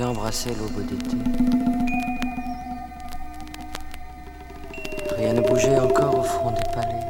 [0.00, 1.18] j'ai embrassé l'aube d'été.
[5.18, 7.04] Rien ne bougeait encore au fond des palais.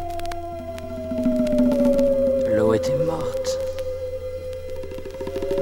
[2.53, 3.59] L'eau était morte.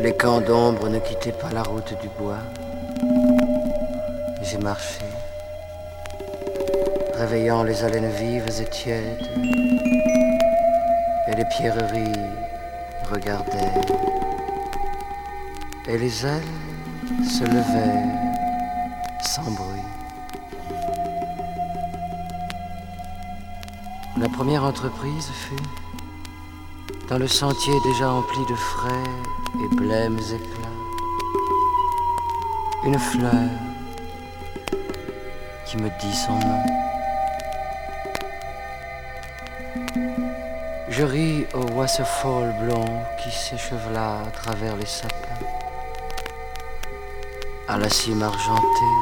[0.00, 2.38] Les camps d'ombre ne quittaient pas la route du bois.
[4.40, 5.04] J'ai marché,
[7.12, 9.28] réveillant les haleines vives et tièdes,
[11.30, 12.24] et les pierreries
[13.12, 13.74] regardaient,
[15.88, 16.77] et les ailes
[17.24, 18.28] se levèrent
[19.22, 19.82] sans bruit.
[24.16, 25.62] La première entreprise fut
[27.08, 29.10] dans le sentier déjà empli de frais
[29.62, 30.78] et blêmes éclats,
[32.84, 33.50] une fleur
[35.64, 36.62] qui me dit son nom.
[40.88, 45.27] Je ris au waterfall blond qui s'échevela à travers les sapins.
[47.70, 48.94] À la cime argentée,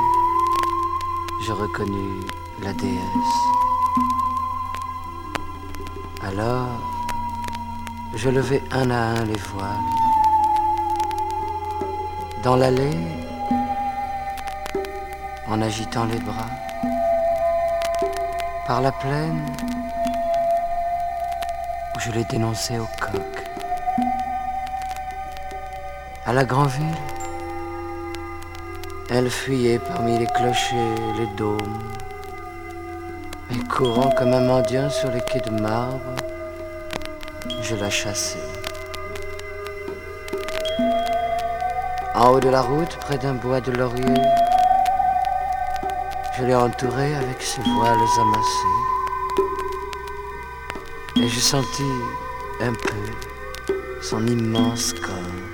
[1.41, 2.25] je reconnus
[2.61, 3.39] la déesse.
[6.21, 6.81] Alors,
[8.17, 9.71] je levai un à un les voiles.
[12.43, 12.99] Dans l'allée,
[15.47, 16.51] en agitant les bras.
[18.67, 19.47] Par la plaine,
[21.95, 23.45] où je l'ai dénoncé au coq.
[26.27, 27.16] À la grande ville,
[29.17, 31.79] elle fuyait parmi les clochers, les dômes,
[33.51, 36.17] et courant comme un mendiant sur les quais de marbre,
[37.63, 38.47] je la chassais.
[42.15, 44.23] En haut de la route, près d'un bois de laurier,
[46.37, 48.77] je l'ai entourée avec ses voiles amassés.
[51.17, 51.97] Et je sentis
[52.61, 55.47] un peu son immense corps.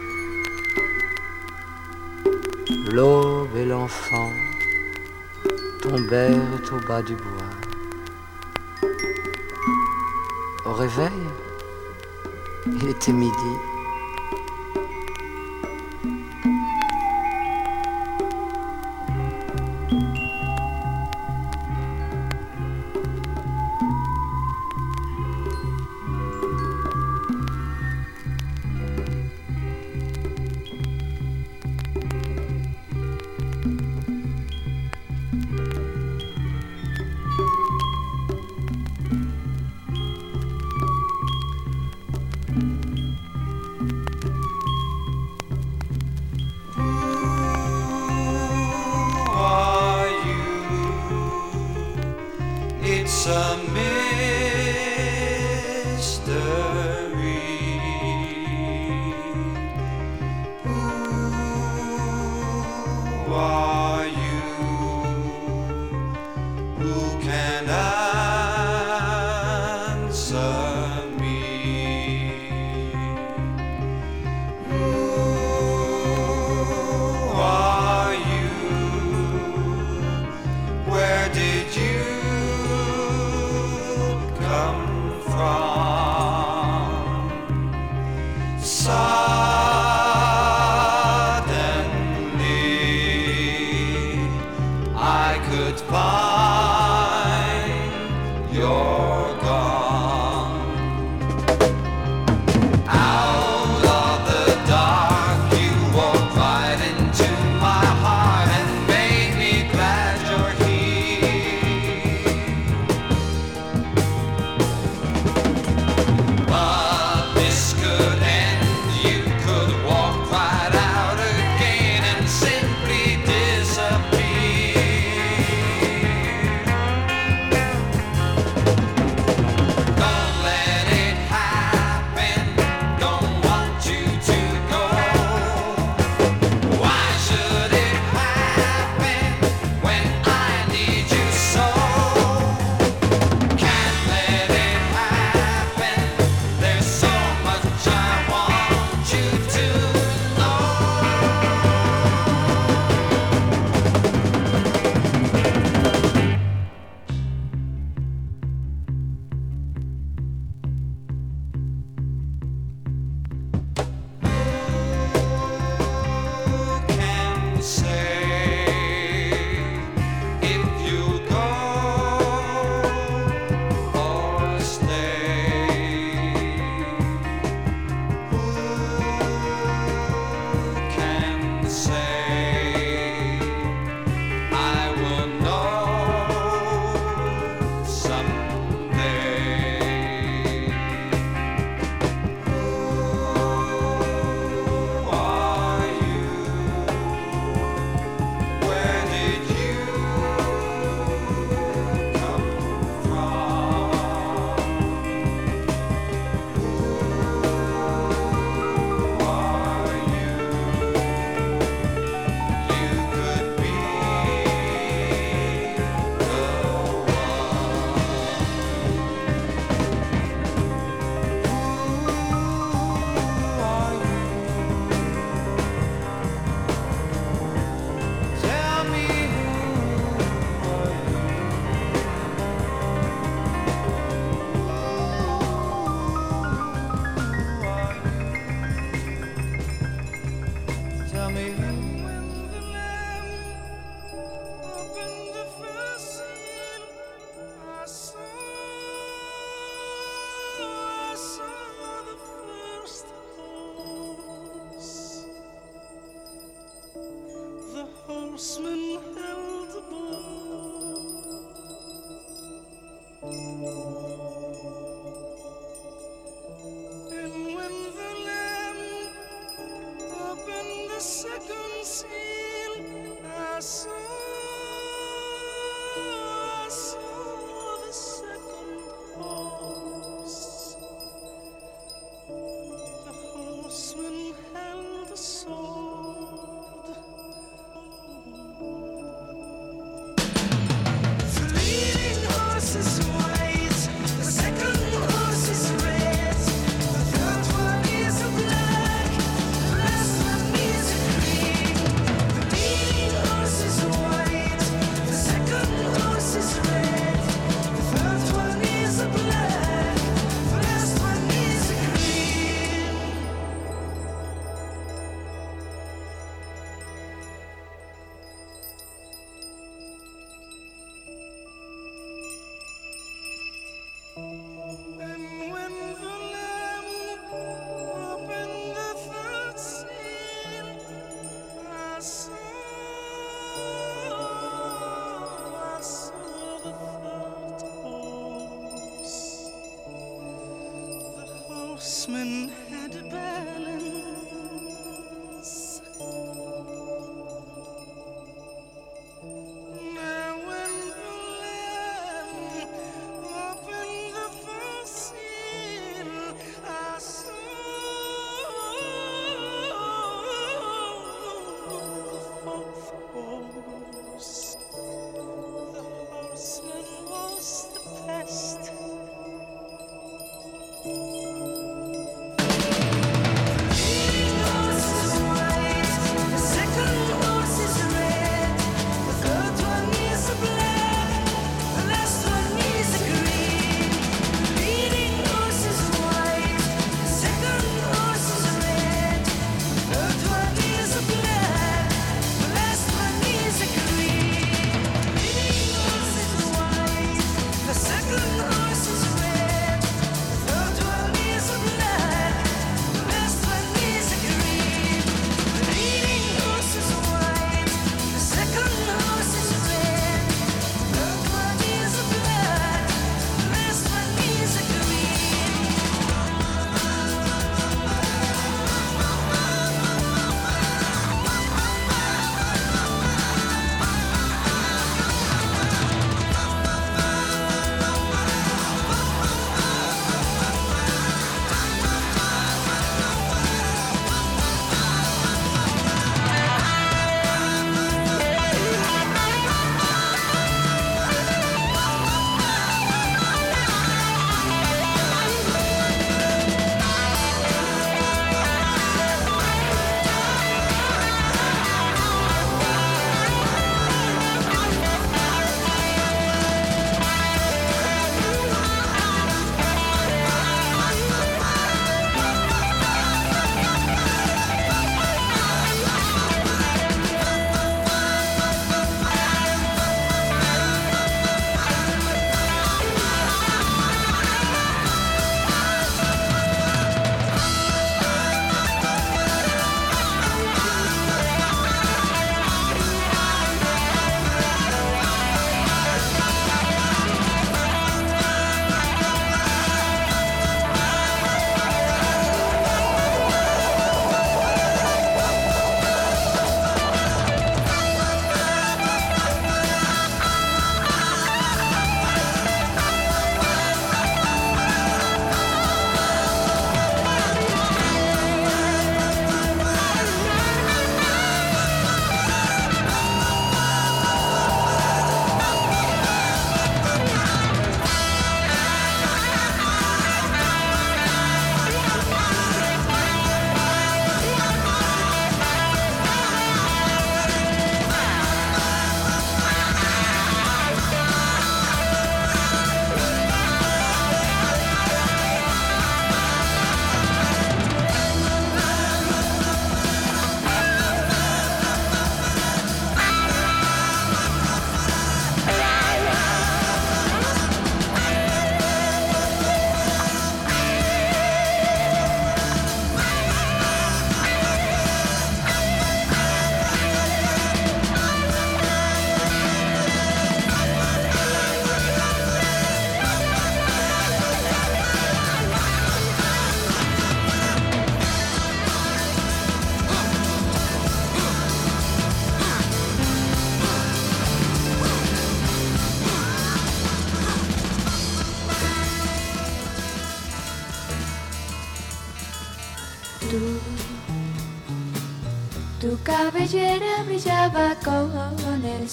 [3.82, 4.31] Enfants
[5.81, 6.37] tombèrent
[6.72, 7.50] au bas du bois.
[10.65, 11.10] Au réveil,
[12.65, 13.32] il était midi.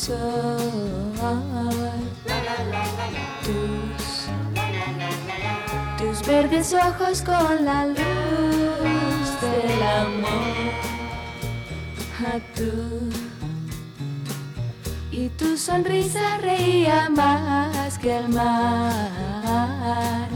[0.10, 0.18] Tus,
[6.00, 7.98] tus verdes ojos con la luz
[9.40, 10.74] del amor.
[12.26, 13.10] A tú.
[15.12, 20.28] Y tu sonrisa reía más que el mar.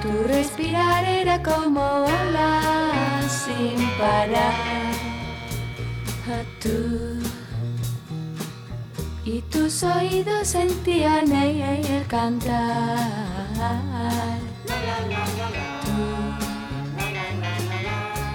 [0.00, 4.71] Tu respirar era como olas sin parar.
[9.84, 12.98] Oídos sentían el cantar.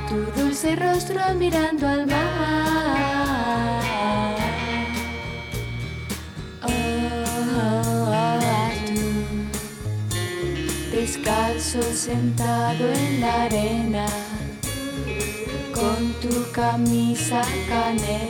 [0.10, 2.98] Tú, tu dulce rostro mirando al mar.
[11.08, 14.06] descalzo sentado en la arena,
[15.74, 18.27] con tu camisa canela.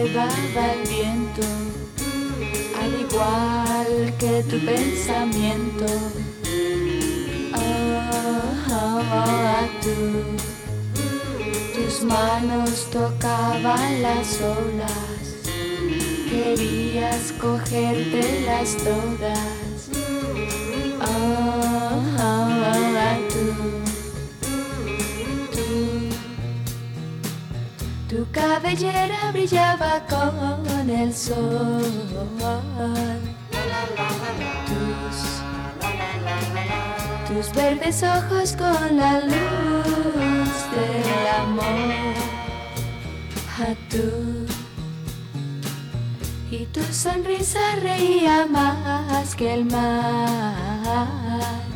[0.00, 1.42] Elevaba el viento,
[2.80, 5.86] al igual que tu pensamiento.
[11.74, 15.22] Tus manos tocaban las olas,
[16.28, 19.88] querías cogértelas todas.
[21.02, 21.79] Oh,
[28.20, 31.82] tu cabellera brillaba con el sol.
[37.26, 42.14] tus verdes ojos con la luz del amor.
[43.58, 44.46] A tú
[46.50, 51.69] y tu sonrisa reía más que el mar.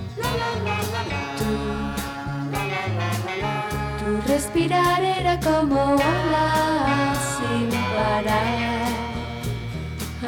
[4.34, 8.88] Respirar era como olas sin parar.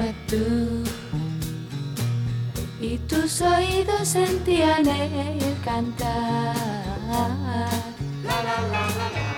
[0.02, 0.46] A tú
[2.80, 6.54] y tus oídos sentían el cantar.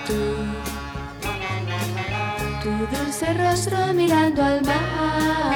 [0.07, 0.21] Tú,
[2.63, 5.49] tu dulce rostro mirando al mar.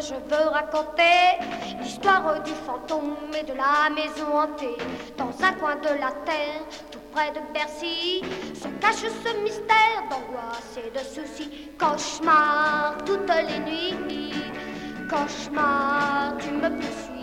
[0.00, 1.38] Je veux raconter
[1.80, 4.76] l'histoire du fantôme et de la maison hantée.
[5.16, 8.22] Dans un coin de la terre, tout près de Bercy,
[8.54, 11.70] se cache ce mystère d'angoisse et de soucis.
[11.78, 14.34] Cauchemar toutes les nuits,
[15.08, 17.16] cauchemar, tu me poursuis.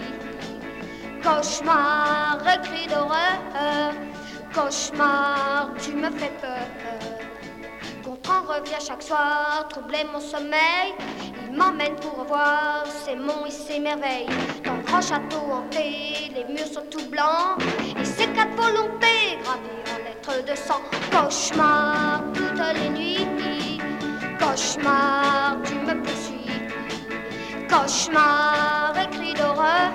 [1.24, 3.94] Cauchemar, écrit d'horreur,
[4.54, 7.13] cauchemar, tu me fais peur.
[8.04, 10.94] Gontran revient chaque soir, troubler mon sommeil
[11.54, 14.28] m'emmène pour voir ses monts et ses merveilles.
[14.66, 17.62] Dans le grand château hanté, les murs sont tout blancs
[17.98, 20.82] et ses quatre volontés gravées en lettres de sang.
[21.12, 23.80] Cauchemar toutes les nuits,
[24.40, 26.50] cauchemar, tu me poursuis.
[27.70, 29.92] Cauchemar, écrit d'horreur,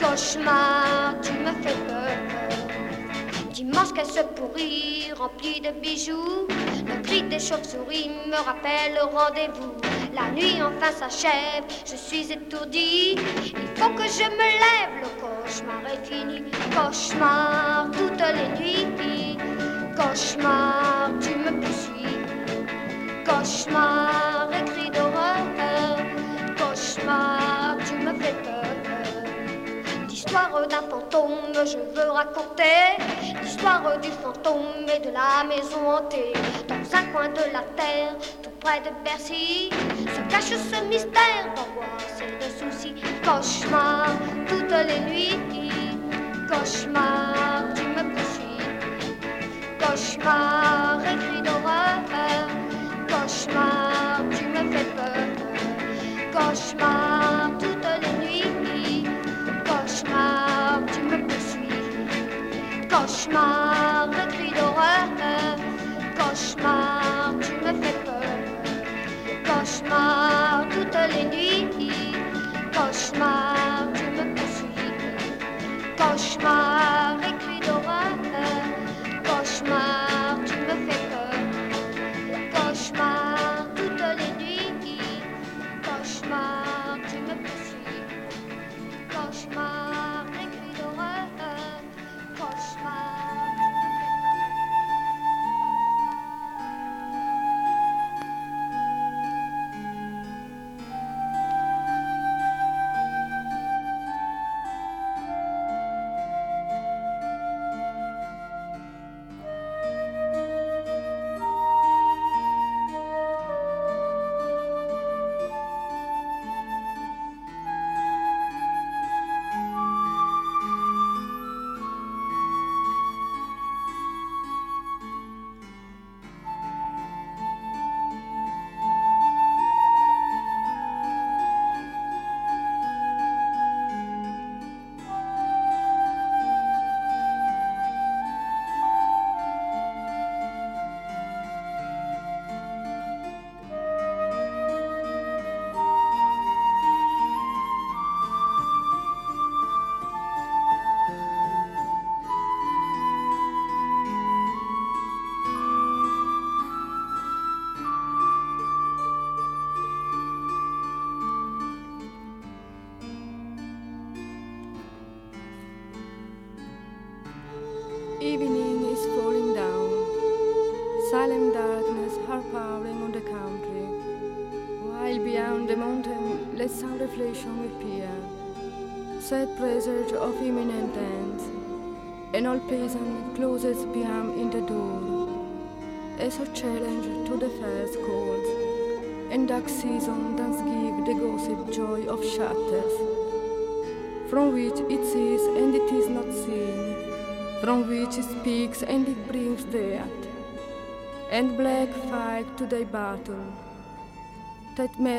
[0.00, 2.35] cauchemar, tu me fais peur.
[3.56, 6.46] Dimanche qu'elle se pourrit, remplie de bijoux,
[6.86, 9.72] le cri des chauves-souris me rappelle le rendez-vous.
[10.14, 13.14] La nuit enfin s'achève, je suis étourdie.
[13.14, 16.42] Il faut que je me lève, le cauchemar est fini.
[16.74, 19.38] Cauchemar toutes les nuits.
[19.96, 22.18] Cauchemar, tu me poursuis.
[23.24, 25.96] Cauchemar, écrit d'horreur.
[26.58, 27.65] Cauchemar,
[30.26, 32.98] L'histoire d'un fantôme, je veux raconter.
[33.40, 36.32] L'histoire du fantôme et de la maison hantée.
[36.66, 38.16] Dans un coin de la terre,
[38.60, 42.94] près de Bercy se cache ce mystère d'angoisse et de soucis.
[43.24, 44.08] Cauchemar
[44.48, 45.38] toutes les nuits,
[46.48, 48.66] cauchemar, tu me poursuis.
[49.78, 52.48] Cauchemar, écrit d'horreur,
[53.08, 55.22] cauchemar, tu me fais peur.
[56.32, 57.35] Cauchemar
[63.26, 63.95] Cauchemar,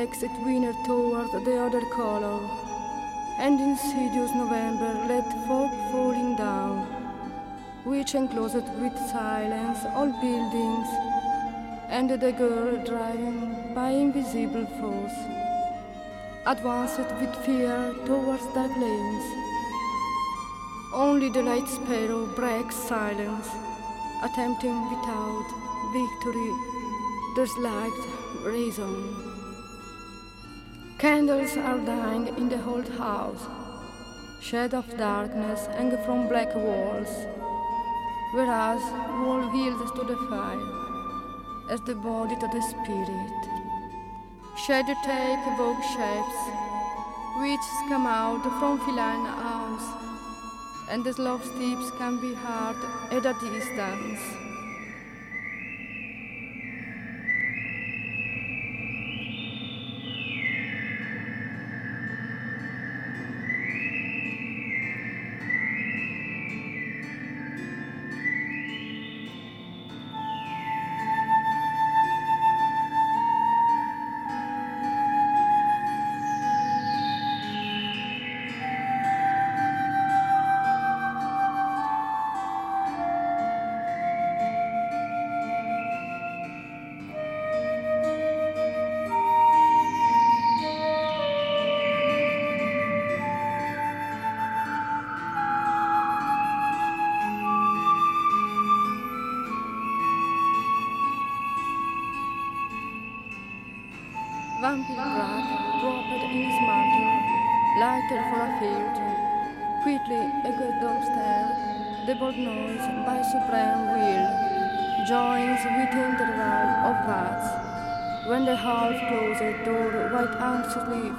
[0.08, 2.40] that makes it winner toward the other color
[3.38, 6.86] and insidious November let fog falling down,
[7.84, 10.88] which enclosed with silence all buildings,
[11.88, 15.18] and the girl driving by invisible force,
[16.46, 19.24] advanced with fear towards dark lanes.
[20.94, 23.48] Only the light sparrow breaks silence,
[24.22, 25.48] attempting without
[25.92, 26.52] victory
[27.36, 27.98] the slight
[28.44, 29.27] reason.
[30.98, 33.46] Candles are dying in the old house.
[34.42, 37.12] Shed of darkness hang from black walls,
[38.34, 38.82] whereas
[39.20, 40.66] wall yields to the fire,
[41.70, 43.40] as the body to the spirit.
[44.66, 46.40] Shadow take vogue shapes,
[47.42, 49.88] which come out from feline house,
[50.90, 52.78] and the slow steps can be heard
[53.12, 54.47] at a distance.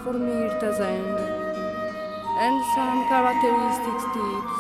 [0.04, 1.20] formirtas end.
[2.46, 4.58] And some characteristic tips.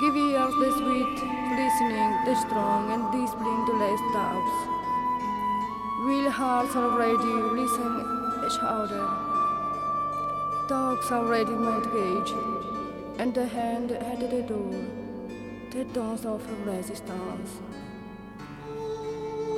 [0.00, 1.16] Give ears the sweet,
[1.60, 4.56] listening, the strong, and discipline to less doubts.
[6.06, 7.92] Will hearts already listen
[8.46, 9.06] each other.
[10.68, 12.32] Dogs already mortgage.
[13.18, 14.74] and the hand at the door,
[15.70, 17.60] the dance of resistance.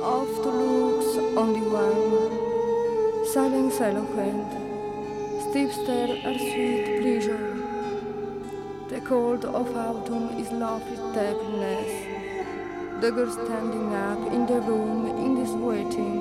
[0.01, 4.66] Oft looks only one, silence eloquent.
[5.49, 5.69] Steep
[6.25, 7.47] are sweet pleasure.
[8.89, 11.91] The cold of autumn is lovely tenderness.
[13.01, 16.15] The girl standing up in the room in this waiting.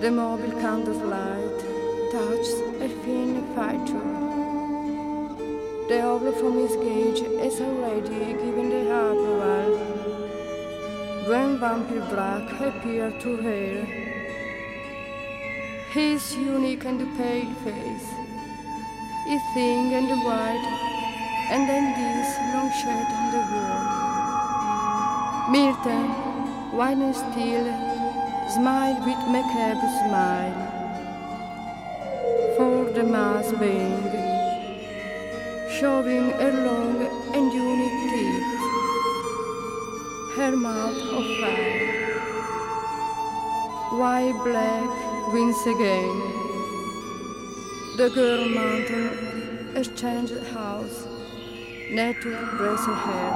[0.00, 1.58] The mobile candle's light
[2.10, 4.10] touches a thin feature.
[5.88, 9.72] The oval from his gauge is already given the approval.
[11.28, 14.11] When Vampire Black appeared to her,
[15.92, 18.08] his unique and pale face,
[19.26, 20.66] he thin and white,
[21.50, 23.84] and then this long shirt on the wall.
[25.52, 26.06] Milton,
[26.72, 27.68] wine and still,
[28.54, 30.60] smile with macabre smile.
[32.56, 34.08] For the mass being,
[35.78, 36.96] showing her long
[37.34, 38.60] and unique teeth,
[40.36, 41.90] her mouth of fire.
[44.00, 45.01] White black
[45.32, 46.10] wins again.
[47.96, 49.08] The girl mountain
[49.74, 51.06] has changed house,
[51.90, 53.32] native her hair.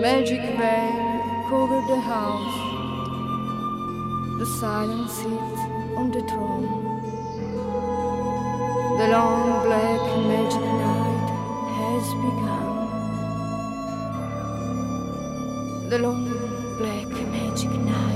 [0.00, 0.92] Magic veil
[1.50, 2.58] covered the house.
[4.38, 5.60] The silence sits
[5.98, 6.68] on the throne.
[8.98, 11.30] The long black magic night
[11.76, 12.68] has begun.
[15.90, 16.24] The long
[16.78, 18.09] black magic night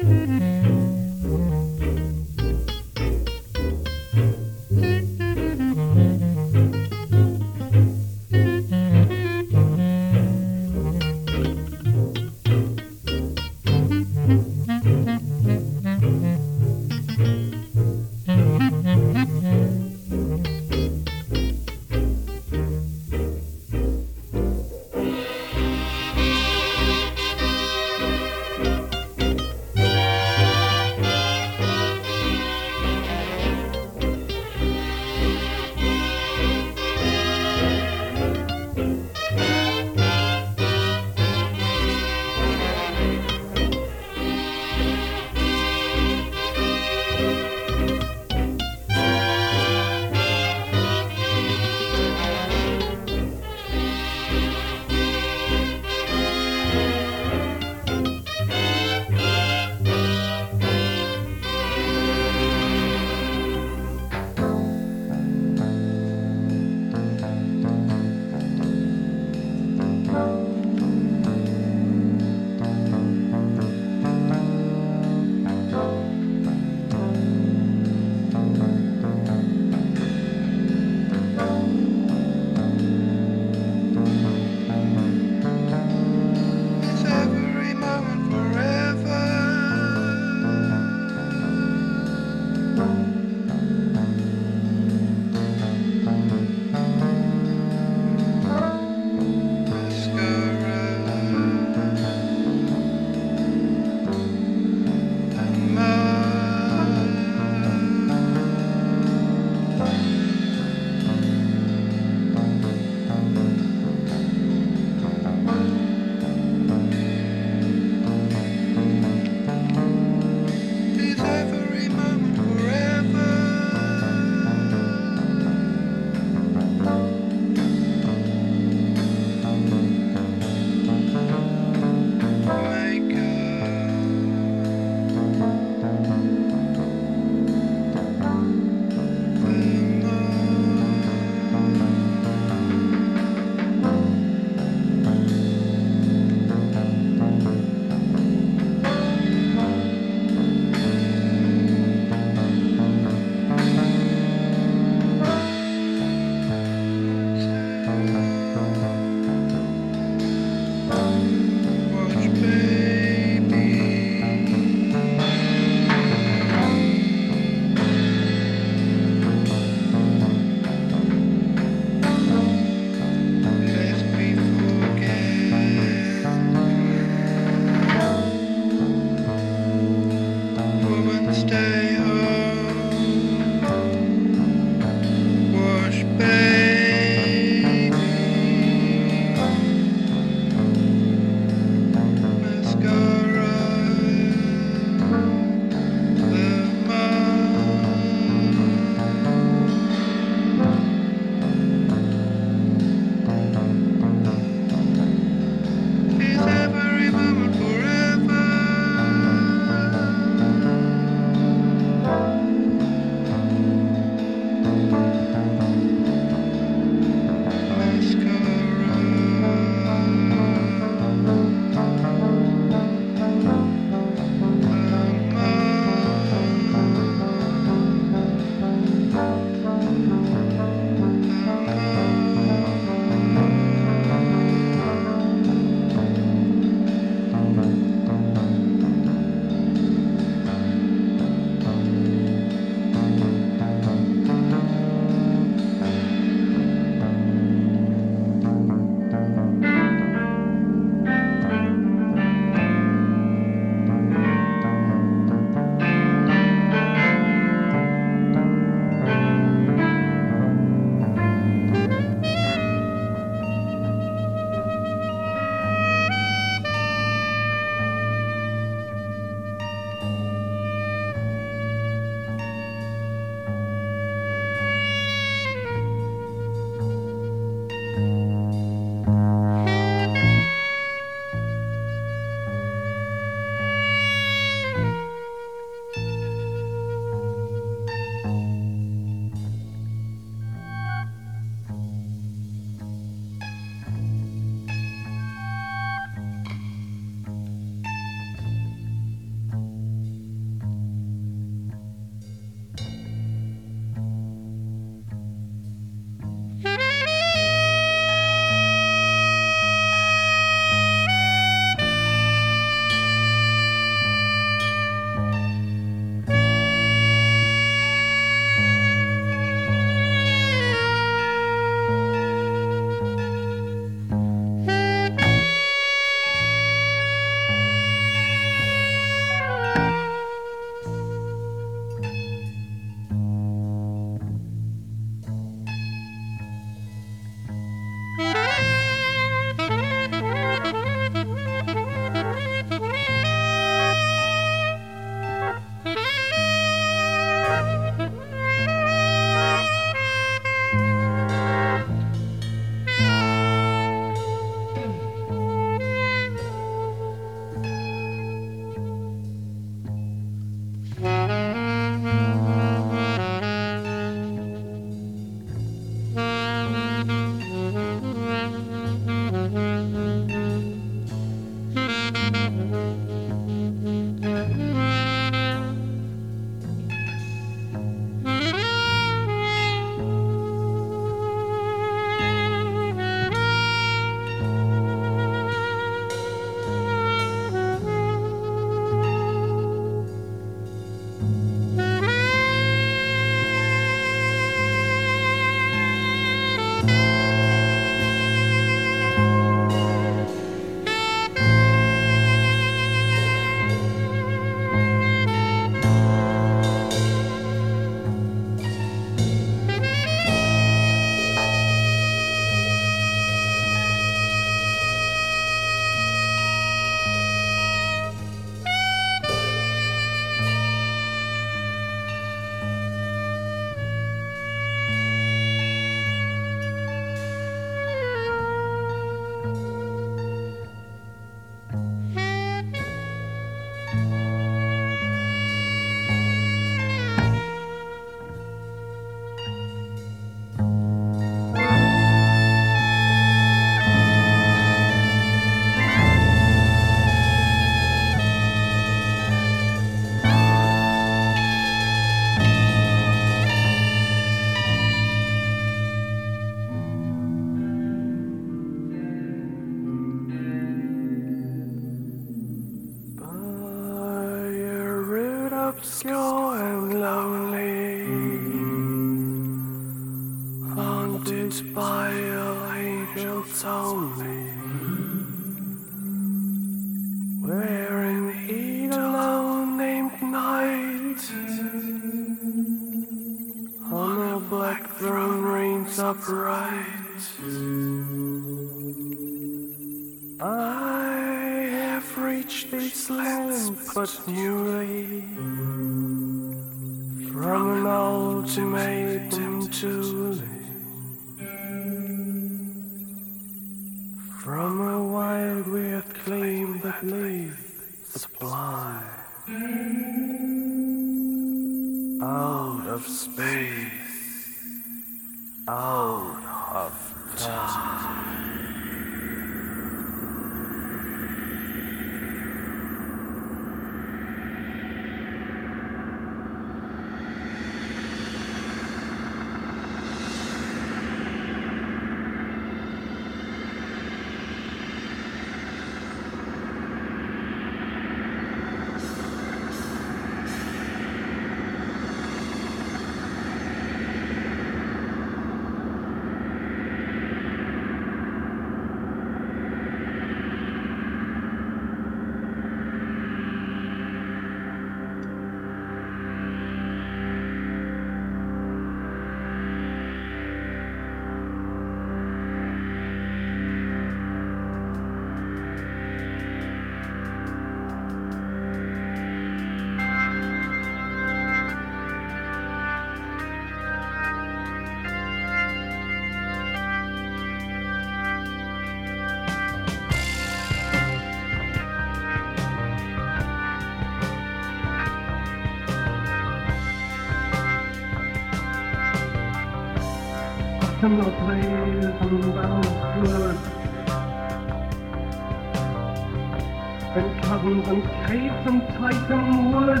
[598.64, 600.00] caves titan woods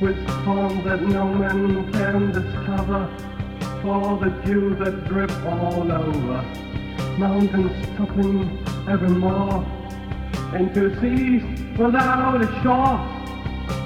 [0.00, 3.08] With forms that no man can discover
[3.82, 6.42] For the dew that drip all over
[7.18, 9.64] Mountains toppling evermore
[10.54, 11.42] Into seas
[11.78, 12.98] without a shore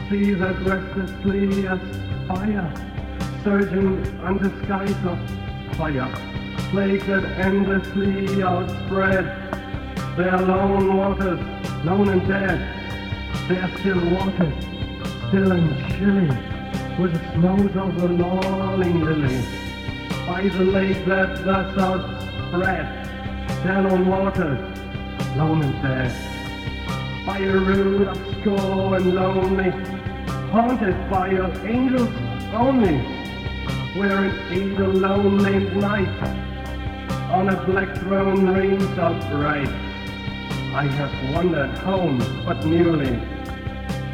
[0.08, 2.90] Seas that restlessly aspire
[3.42, 5.18] surging under skies of
[5.76, 6.12] fire,
[6.70, 9.39] plagues that endlessly outspread.
[10.16, 11.40] Their lone waters,
[11.84, 12.58] lone and dead,
[13.48, 14.52] They are still waters,
[15.28, 16.28] still and chilly,
[17.00, 19.40] with the snows of the lolling lily.
[20.26, 23.06] By the lake that thus outspread,
[23.62, 24.58] their lone waters,
[25.36, 26.12] lone and dead.
[27.24, 29.70] By a road obscure and lonely,
[30.50, 32.10] haunted by your angels
[32.52, 32.98] only
[33.96, 36.22] where an angel alone named night
[37.30, 39.89] on a black throne reigns upright.
[40.72, 43.18] I have wandered home but newly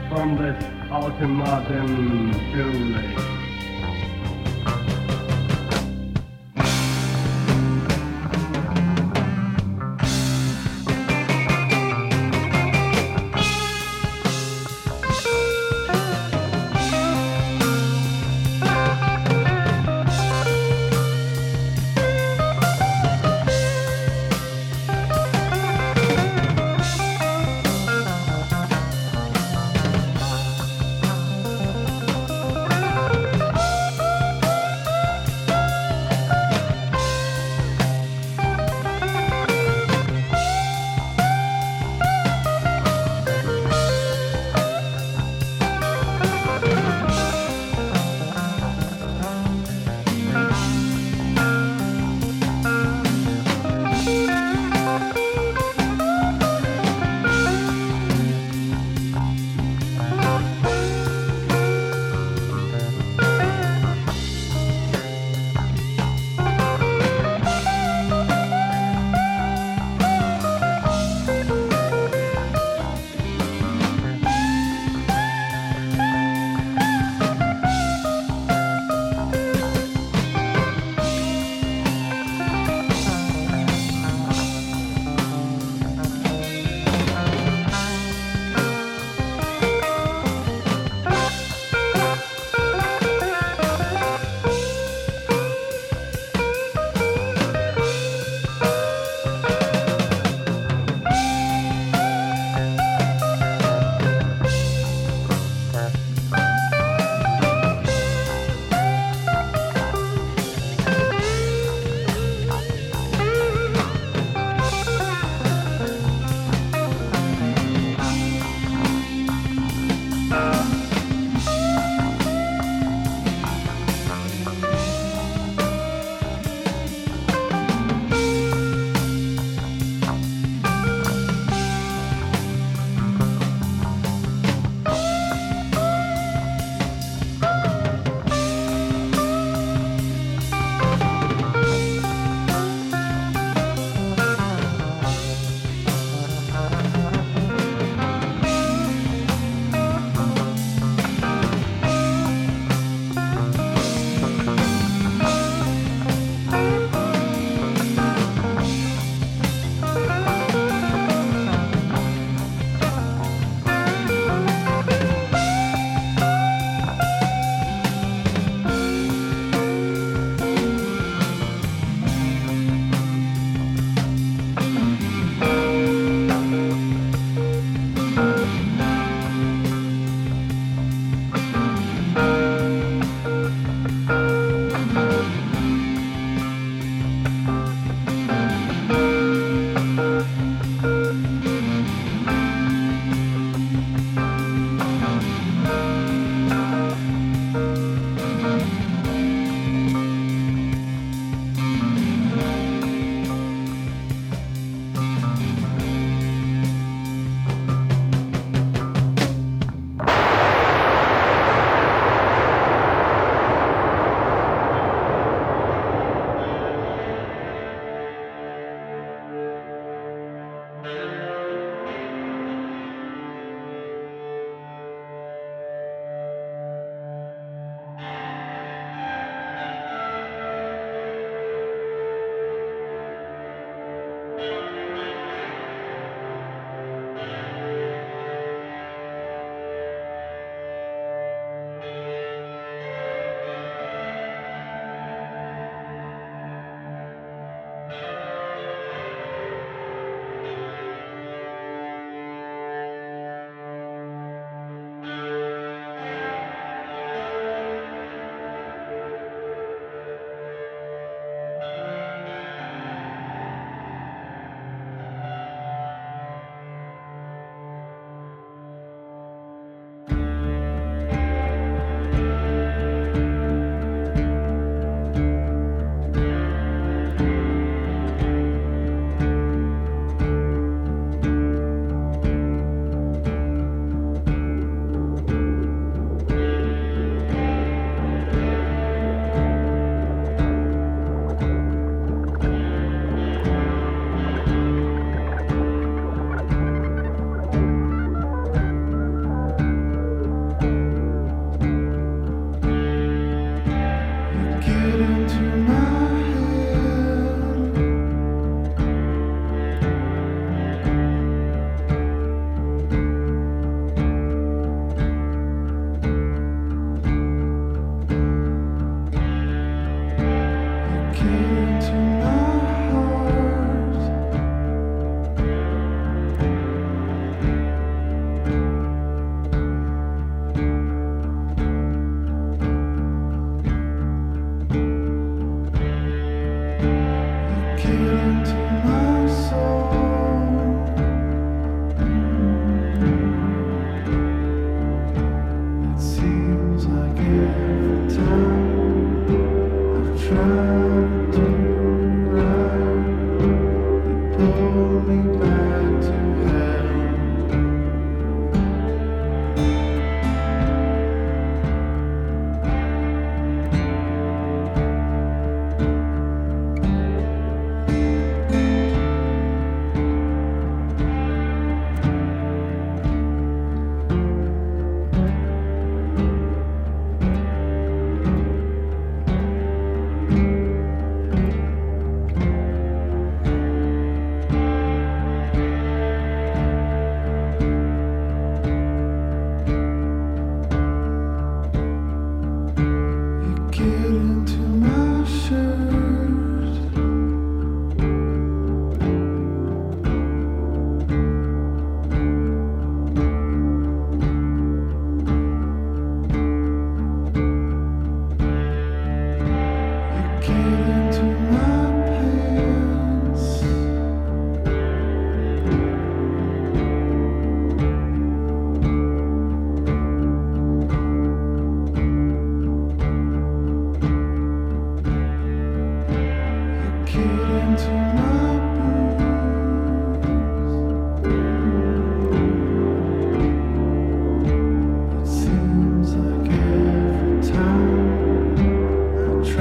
[0.08, 3.35] from this ultimatum Julie.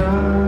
[0.06, 0.45] time.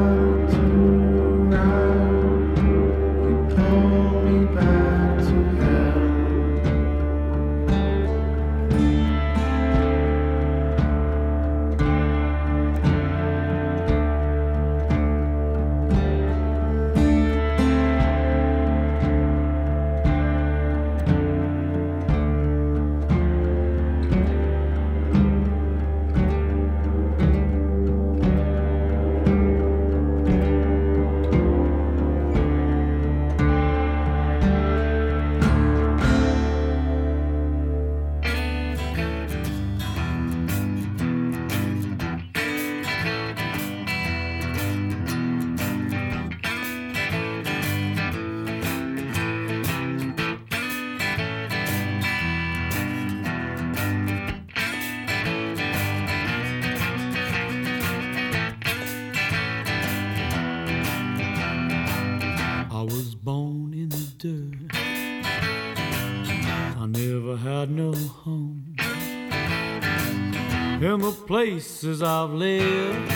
[71.79, 73.13] Places I've lived.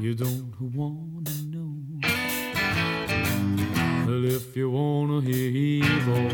[0.00, 1.74] You don't wanna know.
[4.06, 6.30] Well, if you wanna hear evil,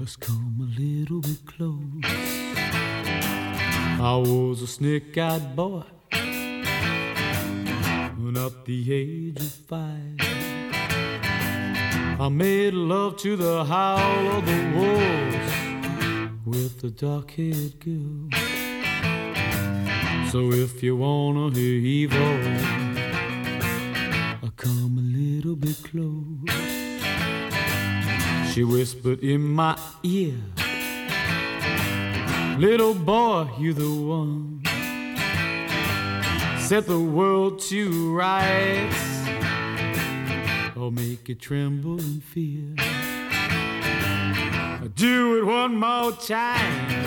[0.00, 2.04] just come a little bit close.
[4.00, 5.84] I was a snake-eyed boy
[8.18, 10.16] when at the age of five.
[12.20, 15.54] I made love to the howl of the wolves
[16.44, 18.43] with the dark-haired girl.
[20.34, 22.18] So if you wanna hear evil,
[24.42, 26.50] I come a little bit close.
[28.52, 30.34] She whispered in my ear,
[32.58, 34.60] Little boy, you the one.
[36.58, 39.28] Set the world to rights,
[40.76, 42.74] or make it tremble in fear.
[44.96, 47.04] Do it one more time.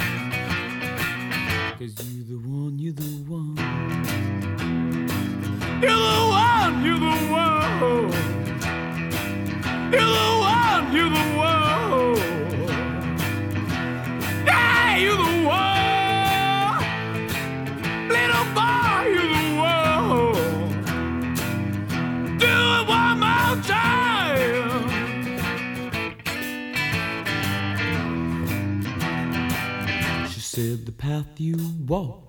[1.78, 2.17] Cause you
[2.92, 3.56] the one,
[5.82, 5.88] you the one.
[5.88, 8.12] You're the one, you're the one.
[9.92, 12.16] You're the one, you're the one.
[14.46, 16.82] Yeah, you're the one.
[18.10, 20.36] Little boy, you're the one.
[22.38, 24.68] Do it one more time.
[30.30, 31.56] She said the path you
[31.88, 32.27] walk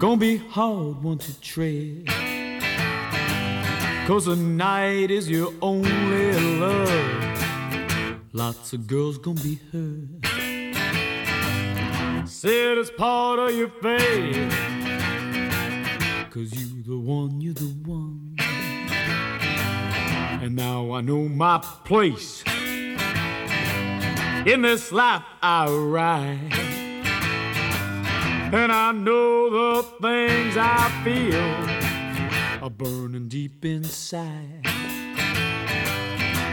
[0.00, 2.06] gonna be hard once you tread.
[4.06, 8.18] Cause the night is your only love.
[8.32, 10.24] Lots of girls gonna be hurt.
[12.26, 14.50] Said it's part of your fate.
[16.30, 18.36] Cause you the one, you're the one.
[20.42, 22.42] And now I know my place.
[24.46, 26.69] In this life I ride.
[28.52, 34.66] And I know the things I feel are burning deep inside.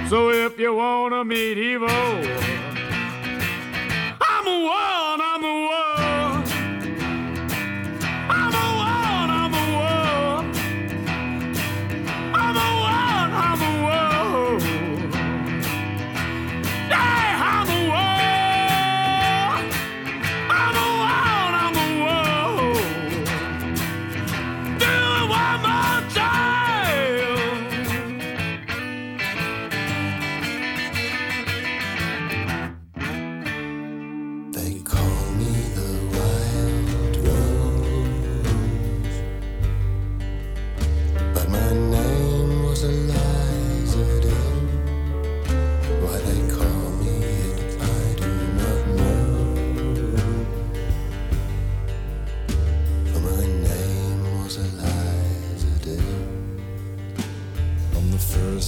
[0.08, 1.88] So if you wanna meet evil,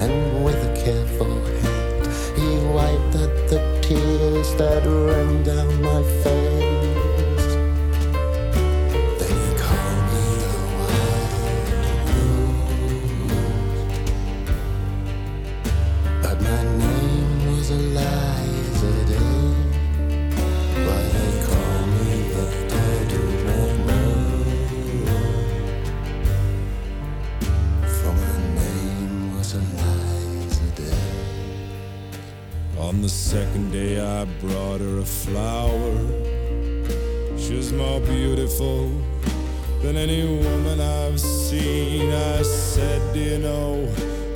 [0.00, 2.06] and with a careful hand,
[2.38, 6.79] he wiped at the tears that ran down my face.
[38.60, 38.90] Beautiful
[39.80, 42.12] than any woman I've seen.
[42.12, 43.86] I said, Do you know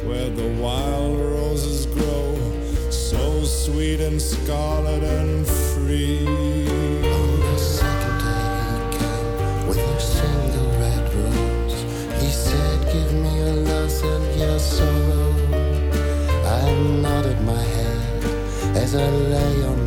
[0.07, 2.37] where the wild roses grow?
[2.91, 6.27] So sweet and scarlet and free.
[6.27, 12.23] On the second day he came with a single red rose.
[12.23, 14.03] He said, Give me your loss
[14.39, 15.35] your sorrow.
[16.61, 16.73] I
[17.03, 18.25] nodded my head
[18.77, 19.84] as I lay on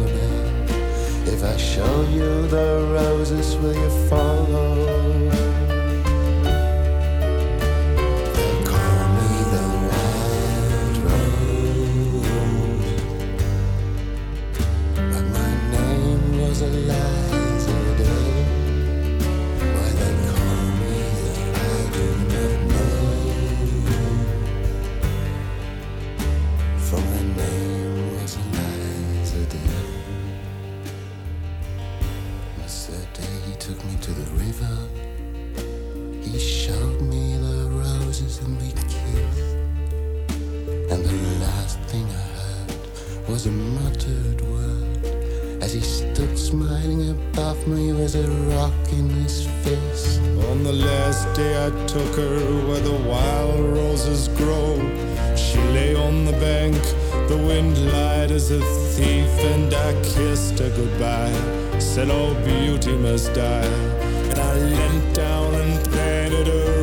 [1.48, 5.17] I show you the roses, will you follow?
[51.38, 54.74] day I took her where the wild roses grow.
[55.36, 56.76] She lay on the bank,
[57.30, 58.60] the wind lied as a
[58.96, 61.80] thief, and I kissed her goodbye.
[61.80, 63.72] Said, Oh, beauty must die.
[64.32, 66.77] And I leant down and planted her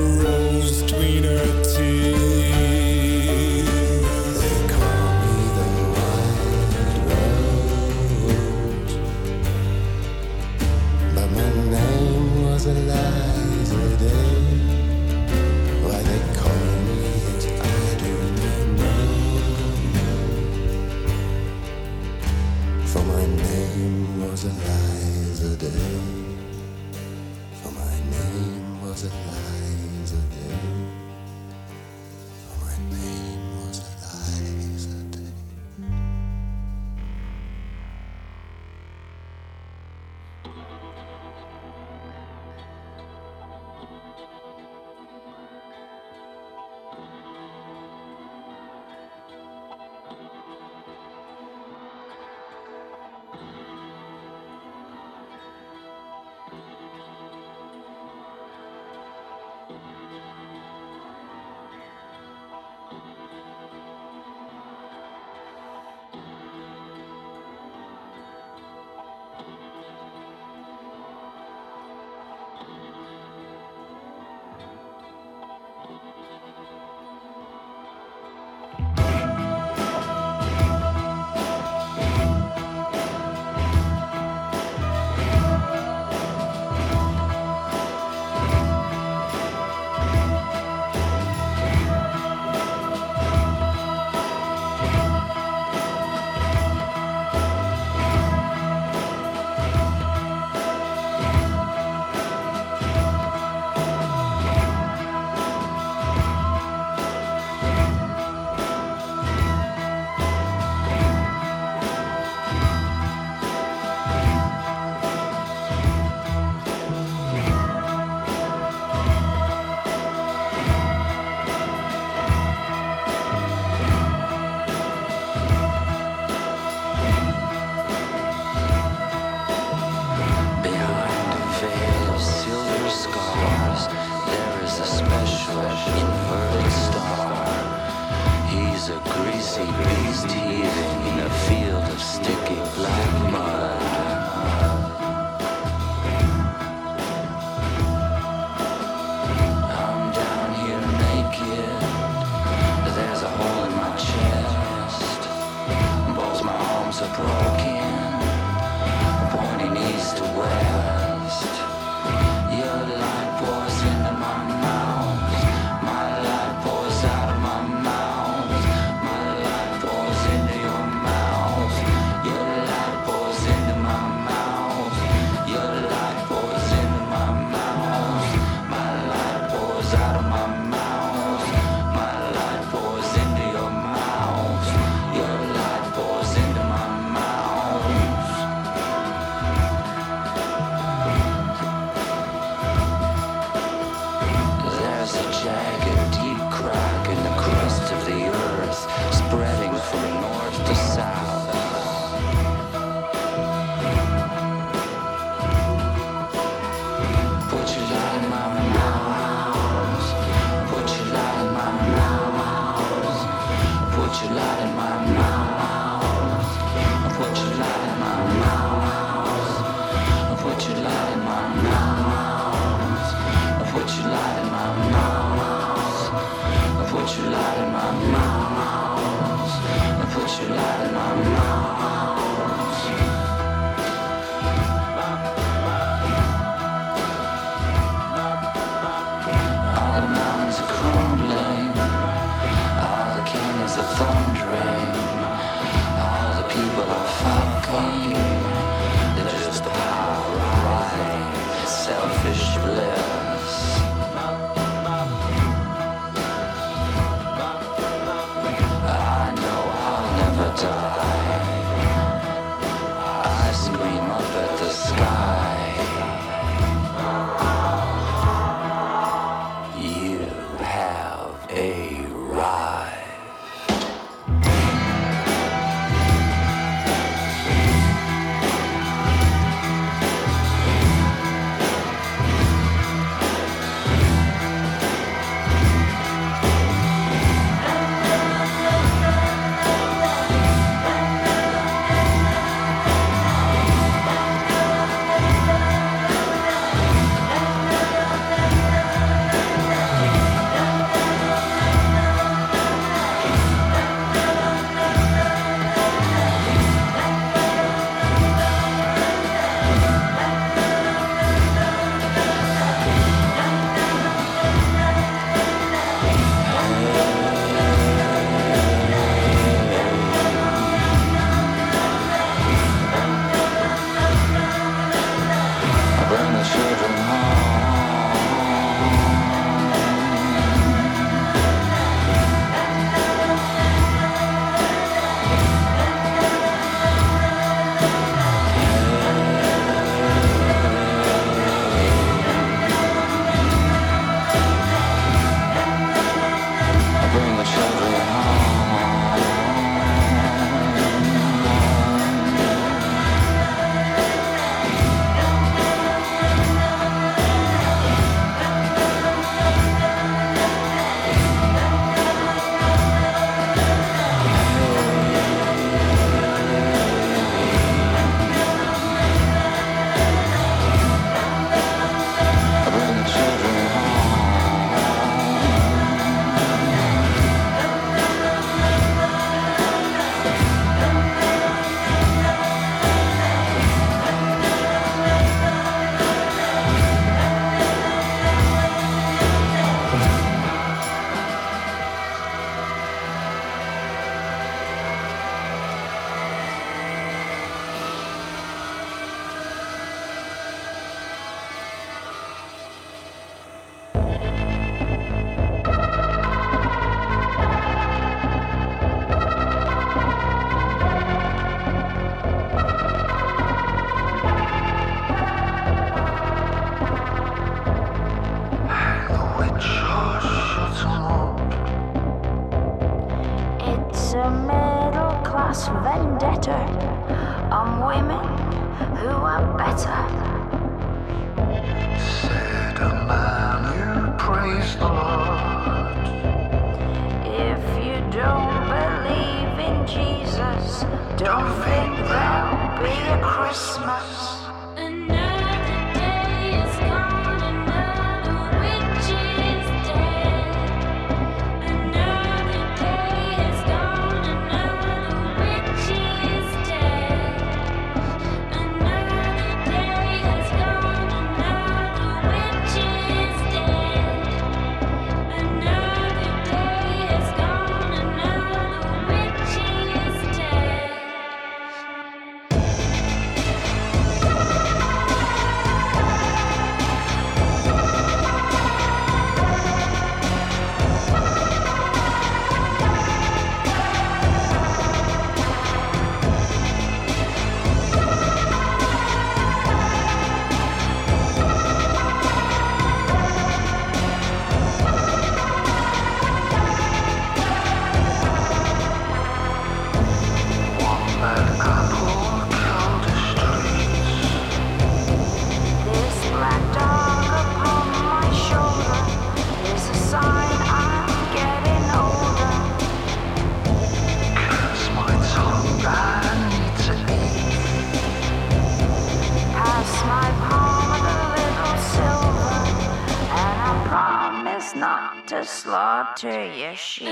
[526.17, 527.05] 这也是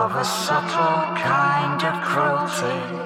[0.00, 2.99] of a subtle kind of cruelty.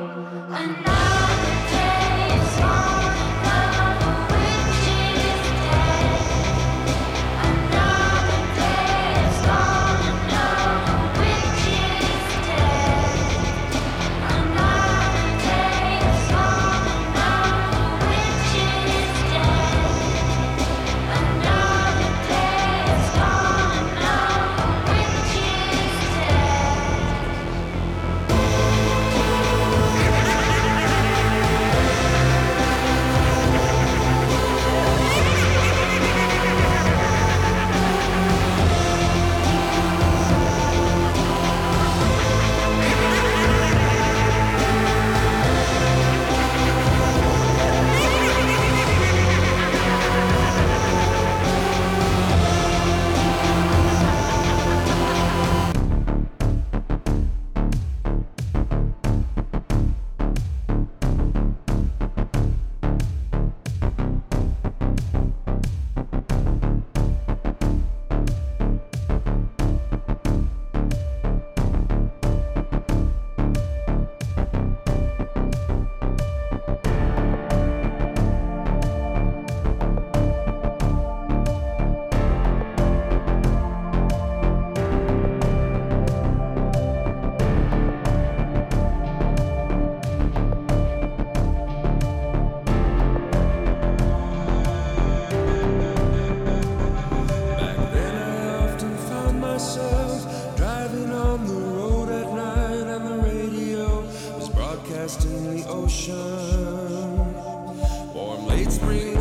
[108.84, 109.13] spring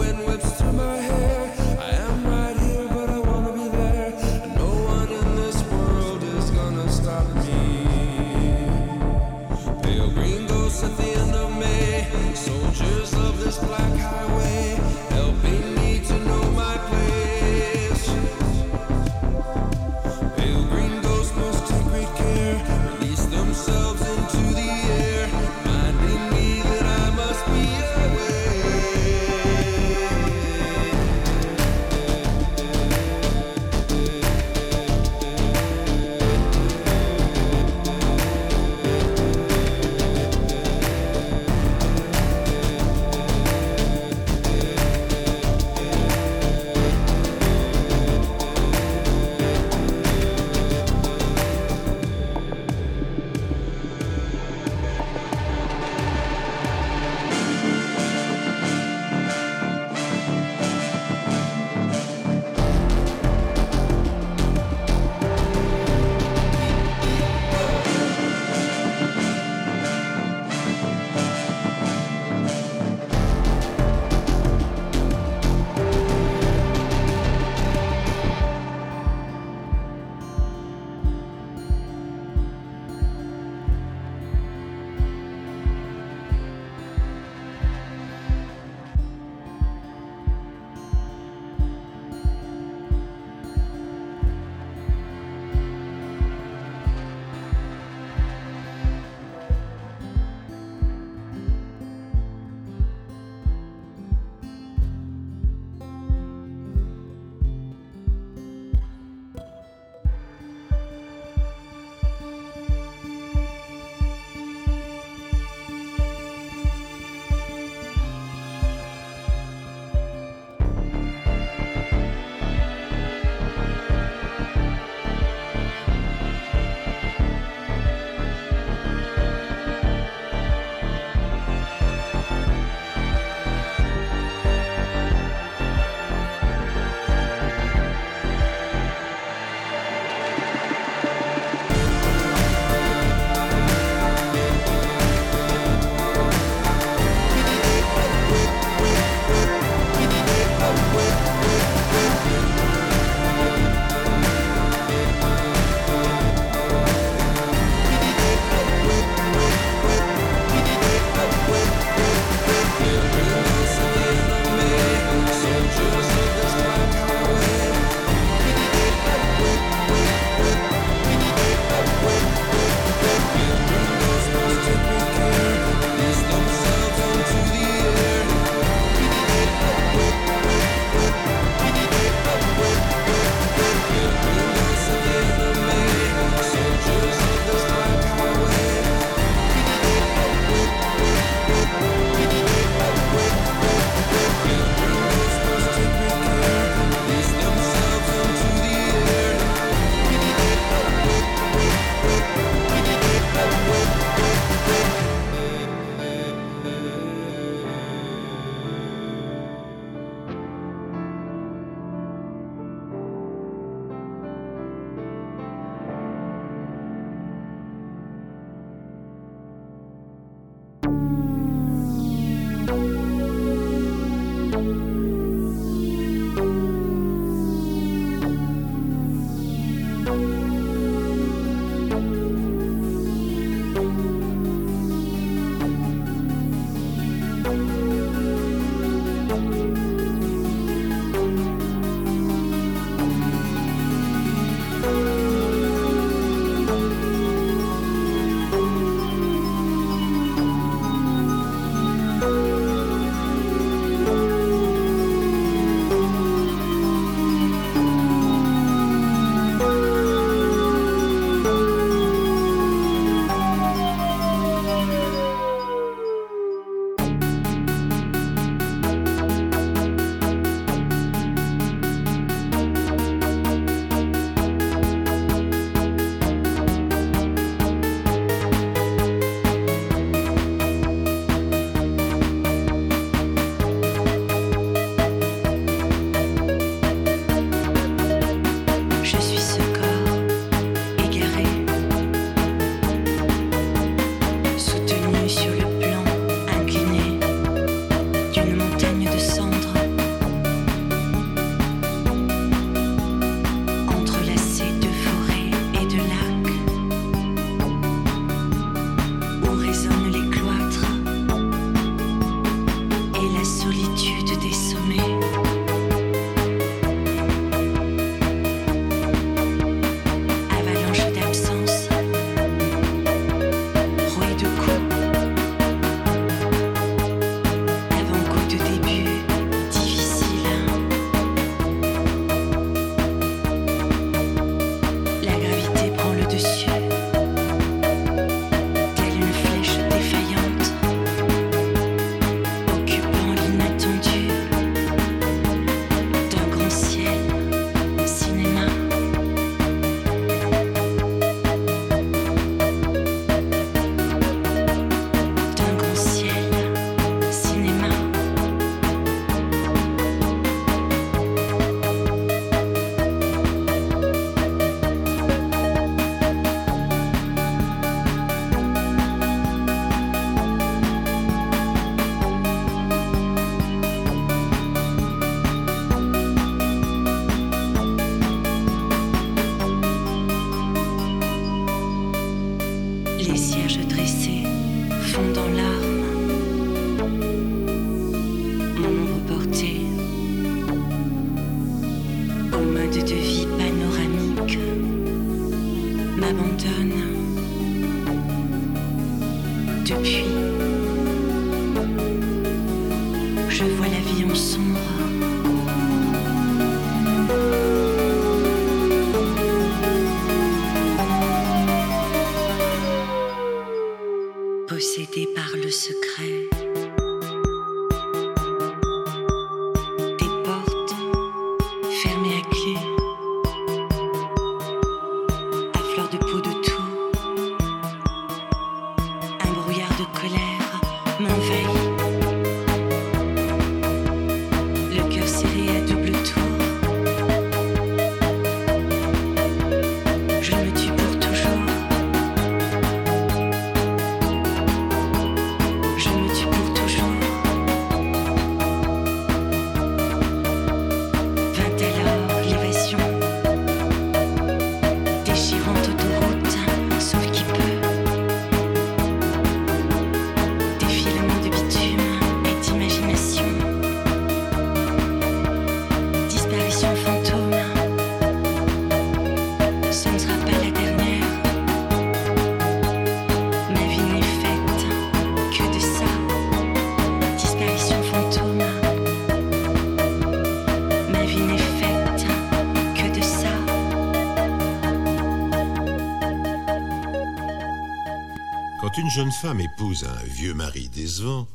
[489.13, 491.47] jeune femme épouse un vieux mari décevant,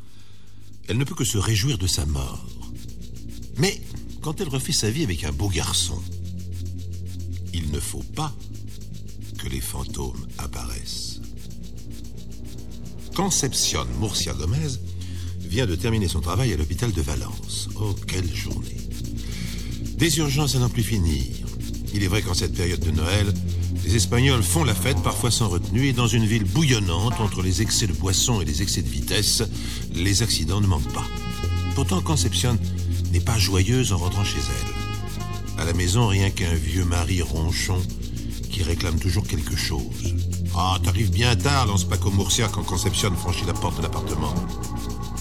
[0.87, 2.47] elle ne peut que se réjouir de sa mort.
[3.57, 3.83] Mais
[4.23, 6.01] quand elle refait sa vie avec un beau garçon,
[7.53, 8.33] il ne faut pas
[9.39, 11.21] que les fantômes apparaissent.
[13.17, 14.79] Concepcion Murcia Gomez
[15.41, 17.69] vient de terminer son travail à l'hôpital de Valence.
[17.81, 18.77] Oh, quelle journée
[19.97, 21.25] Des urgences à n'en plus finir.
[21.93, 23.27] Il est vrai qu'en cette période de Noël,
[23.85, 27.63] les Espagnols font la fête parfois sans retenue et dans une ville bouillonnante entre les
[27.63, 29.43] excès de boisson et les excès de vitesse,
[29.95, 31.07] les accidents ne manquent pas.
[31.75, 32.59] Pourtant, Concepcion
[33.13, 35.63] n'est pas joyeuse en rentrant chez elle.
[35.63, 37.81] À la maison, rien qu'un vieux mari ronchon
[38.51, 40.15] qui réclame toujours quelque chose.
[40.57, 44.35] Ah, t'arrives bien tard, lance Paco Murcia quand Concepcion franchit la porte de l'appartement.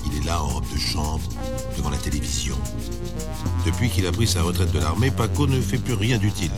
[0.05, 1.27] Il est là en robe de chambre,
[1.77, 2.55] devant la télévision.
[3.65, 6.51] Depuis qu'il a pris sa retraite de l'armée, Paco ne fait plus rien d'utile.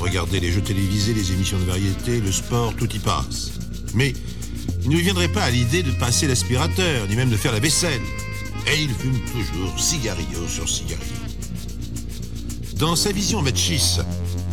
[0.00, 3.52] Regardez les jeux télévisés, les émissions de variété, le sport, tout y passe.
[3.94, 4.14] Mais
[4.82, 7.60] il ne lui viendrait pas à l'idée de passer l'aspirateur, ni même de faire la
[7.60, 8.00] vaisselle.
[8.66, 11.04] Et il fume toujours cigarillo sur cigarillo.
[12.76, 14.00] Dans sa vision machiste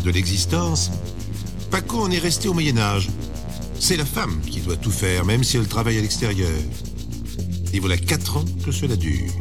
[0.03, 0.91] de l'existence,
[1.69, 3.09] Paco en est resté au Moyen Âge.
[3.79, 6.49] C'est la femme qui doit tout faire, même si elle travaille à l'extérieur.
[7.73, 9.31] Et voilà quatre ans que cela dure.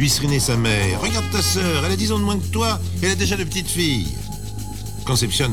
[0.00, 0.98] Lui serinait sa mère.
[1.02, 3.44] Regarde ta sœur, elle a 10 ans de moins que toi, elle a déjà de
[3.44, 4.08] petites filles.
[5.04, 5.52] Concepcion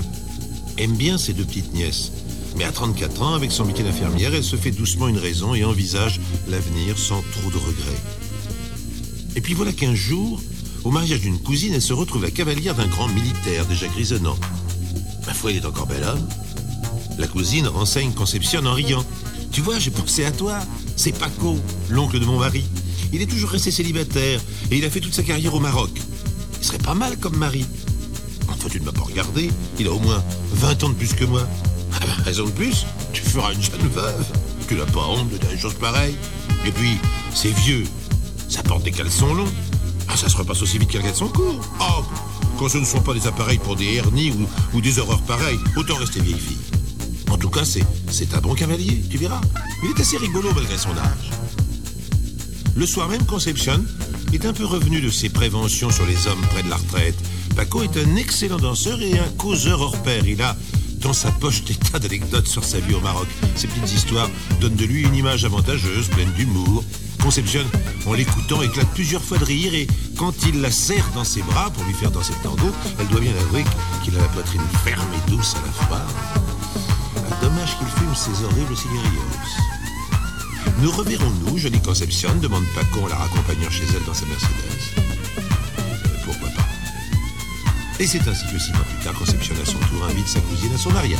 [0.78, 2.14] aime bien ses deux petites nièces.
[2.56, 5.66] Mais à 34 ans, avec son métier d'infirmière, elle se fait doucement une raison et
[5.66, 8.02] envisage l'avenir sans trop de regrets.
[9.36, 10.42] Et puis voilà qu'un jour,
[10.86, 14.38] au mariage d'une cousine, elle se retrouve la cavalière d'un grand militaire déjà grisonnant.
[15.26, 16.26] Ma foi, il est encore bel homme.
[17.20, 19.04] La cousine renseigne Concepcion en riant.
[19.52, 20.60] Tu vois, j'ai pensé à toi.
[20.96, 21.60] C'est Paco,
[21.90, 22.64] l'oncle de mon mari.
[23.14, 25.92] Il est toujours resté célibataire et il a fait toute sa carrière au Maroc.
[26.60, 27.66] Il serait pas mal comme mari.
[28.50, 29.50] Enfin, tu ne m'as pas regardé.
[29.80, 30.24] Il a au moins
[30.54, 31.48] 20 ans de plus que moi.
[31.94, 34.26] Ah ben, raison de plus, tu feras une jeune veuve.
[34.68, 36.16] Tu n'as pas honte de dire une chose pareille.
[36.66, 36.98] Et puis,
[37.34, 37.86] c'est vieux.
[38.50, 39.52] Ça porte des caleçons longs.
[40.10, 41.60] Ah, ça se repasse aussi vite qu'un caleçon court.
[41.80, 42.04] Oh,
[42.58, 44.34] quand ce ne sont pas des appareils pour des hernies
[44.74, 46.58] ou, des horreurs pareilles, autant rester vieille fille.
[47.30, 49.42] En tout cas, c'est un bon cavalier, tu verras.
[49.84, 51.32] Il est assez rigolo malgré son âge.
[52.78, 53.84] Le soir même, Concepcion
[54.32, 57.18] est un peu revenu de ses préventions sur les hommes près de la retraite.
[57.56, 60.28] Paco est un excellent danseur et un causeur hors pair.
[60.28, 60.56] Il a
[61.02, 63.28] dans sa poche des tas d'anecdotes sur sa vie au Maroc.
[63.56, 64.30] Ces petites histoires
[64.62, 66.84] donnent de lui une image avantageuse, pleine d'humour.
[67.20, 67.64] Concepcion,
[68.06, 71.72] en l'écoutant, éclate plusieurs fois de rire et quand il la serre dans ses bras
[71.72, 73.66] pour lui faire danser le tango, elle doit bien avouer
[74.04, 76.06] qu'il a la poitrine ferme et douce à la fois.
[77.42, 79.77] Dommage qu'il fume ces horribles cigarillos.
[80.82, 85.02] Nous reverrons-nous, jolie Concepcion demande Paco en la raccompagnant chez elle dans sa Mercedes.
[86.24, 86.68] Pourquoi pas
[88.00, 90.72] Et c'est ainsi que six mois plus tard, Concepcion à son tour invite sa cousine
[90.76, 91.20] à son mariage.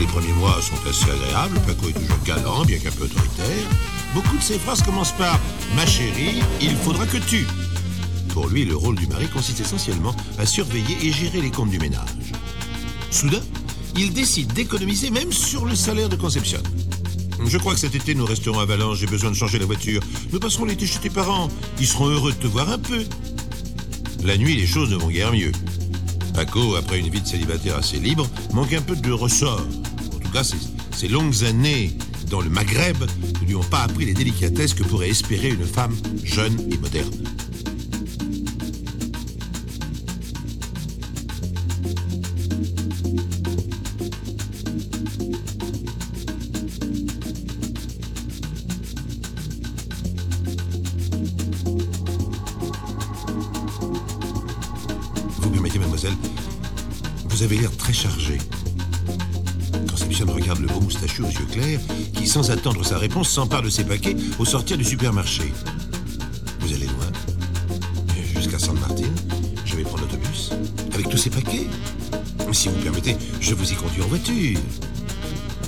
[0.00, 3.68] Les premiers mois sont assez agréables, Paco est toujours galant, bien qu'un peu autoritaire.
[4.12, 5.38] Beaucoup de ses phrases commencent par
[5.76, 7.46] «Ma chérie, il faudra que tu».
[8.30, 11.78] Pour lui, le rôle du mari consiste essentiellement à surveiller et gérer les comptes du
[11.78, 12.08] ménage.
[13.12, 13.42] Soudain,
[13.96, 16.60] il décide d'économiser même sur le salaire de Conception.
[17.46, 18.98] Je crois que cet été, nous resterons à Valence.
[18.98, 20.00] J'ai besoin de changer la voiture.
[20.32, 21.48] Nous passerons l'été chez tes parents.
[21.80, 23.04] Ils seront heureux de te voir un peu.
[24.24, 25.52] La nuit, les choses ne vont guère mieux.
[26.34, 29.66] Paco, après une vie de célibataire assez libre, manque un peu de ressort.
[30.14, 30.56] En tout cas, ces,
[30.92, 31.96] ces longues années
[32.30, 32.96] dans le Maghreb
[33.40, 37.10] ne lui ont pas appris les délicatesses que pourrait espérer une femme jeune et moderne.
[58.04, 58.38] Chargé.
[60.26, 61.80] Regarde le beau moustachu aux yeux clairs,
[62.14, 65.52] qui, sans attendre sa réponse, s'empare de ses paquets au sortir du supermarché.
[66.60, 67.06] Vous allez loin
[68.34, 69.08] Jusqu'à San Martin
[69.64, 70.50] Je vais prendre l'autobus
[70.92, 71.66] Avec tous ces paquets
[72.52, 74.58] Si vous permettez, je vous y conduis en voiture.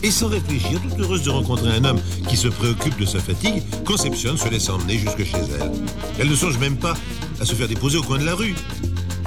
[0.03, 3.63] Et sans réfléchir, toute heureuse de rencontrer un homme qui se préoccupe de sa fatigue,
[3.85, 5.73] Conception se laisse emmener jusque chez elle.
[6.19, 6.95] Elle ne songe même pas
[7.41, 8.55] à se faire déposer au coin de la rue.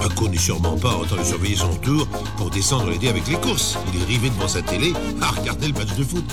[0.01, 2.07] Paco n'est sûrement pas en train de surveiller son tour
[2.37, 3.77] pour descendre l'aider avec les courses.
[3.93, 6.25] Il est rivé devant sa télé à regarder le match de foot.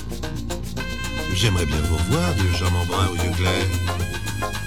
[1.35, 3.67] J'aimerais bien vous revoir, dit le charmant aux yeux clairs.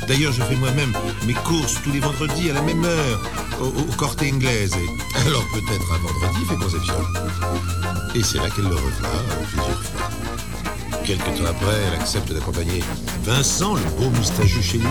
[0.08, 0.94] D'ailleurs, je fais moi-même
[1.26, 3.22] mes courses tous les vendredis à la même heure,
[3.62, 4.74] au, au Corte Inglaise.
[4.76, 6.96] Et Alors peut-être un vendredi, fait Conception.
[8.16, 8.90] Et c'est là qu'elle le revoit
[9.48, 10.10] plusieurs fois.
[11.06, 12.84] Quelque temps après, elle accepte d'accompagner
[13.24, 14.88] Vincent, le beau moustachu chez lui,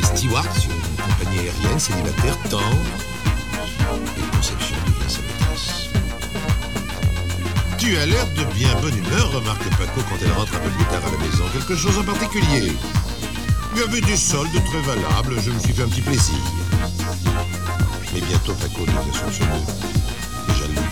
[0.00, 0.70] des stewards sur
[1.18, 2.62] compagnie aérienne célibataire tendre.
[4.16, 5.88] Et Conception devient sa maîtresse.
[7.78, 10.84] Tu as l'air de bien bonne humeur, remarque Paco quand elle rentre un peu plus
[10.84, 11.44] tard à la maison.
[11.52, 12.72] Quelque chose en particulier
[13.74, 16.38] Il y avait des soldes très valables, je me suis fait un petit plaisir.
[18.14, 19.64] Mais bientôt Paco devient soupçonneux
[20.48, 20.88] et jaloux.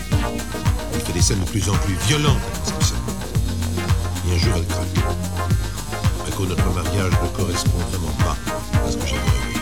[0.93, 2.95] Il fait des scènes de plus en plus violentes à Conception.
[4.27, 5.05] Et un jour, elle craque.
[6.25, 8.37] Paco, notre mariage ne correspond vraiment pas
[8.85, 9.56] à ce que j'avais.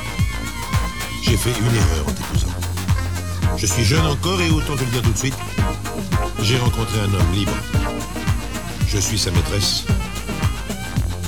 [1.27, 2.53] J'ai fait une erreur en t'épousant.
[3.57, 5.33] Je suis jeune encore et autant te le dire tout de suite,
[6.43, 7.51] j'ai rencontré un homme libre.
[8.87, 9.85] Je suis sa maîtresse.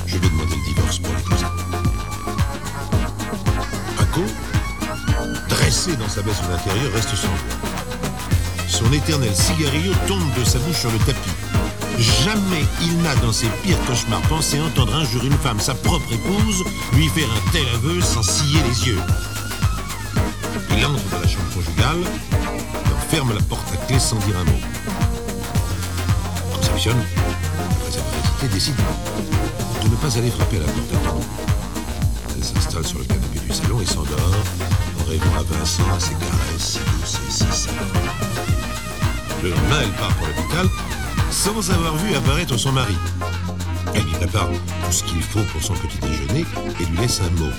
[0.06, 1.46] Je vais demander le divorce pour l'épouser.
[3.96, 4.22] Paco,
[5.48, 8.68] dressé dans sa baisse de l'intérieur, reste sans voix.
[8.68, 11.30] Son éternel cigarillo tombe de sa bouche sur le tapis.
[11.98, 16.12] Jamais il n'a dans ses pires cauchemars pensé entendre un jour une femme, sa propre
[16.12, 16.62] épouse,
[16.92, 19.00] lui faire un tel aveu sans scier les yeux.
[20.78, 22.02] Il entre dans la chambre conjugale
[22.32, 24.60] et en ferme la porte à clé sans dire un mot.
[26.54, 28.76] Conception, après avoir hésité, décide
[29.82, 31.20] de ne pas aller frapper à la porte à temps.
[32.36, 34.36] Elle s'installe sur le canapé du salon et s'endort
[35.00, 37.68] en rêvant à Vincent, à ses caresses si douces si.
[39.42, 40.68] Le lendemain, elle part pour l'hôpital
[41.32, 42.96] sans avoir vu apparaître son mari.
[43.94, 44.48] Elle lui prépare
[44.84, 46.44] tout ce qu'il faut pour son petit déjeuner
[46.78, 47.50] et lui laisse un mot.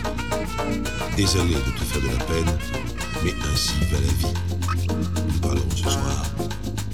[1.17, 2.57] Désolé de te faire de la peine,
[3.23, 4.33] mais ainsi va la vie.
[5.27, 6.25] Nous parlerons ce soir.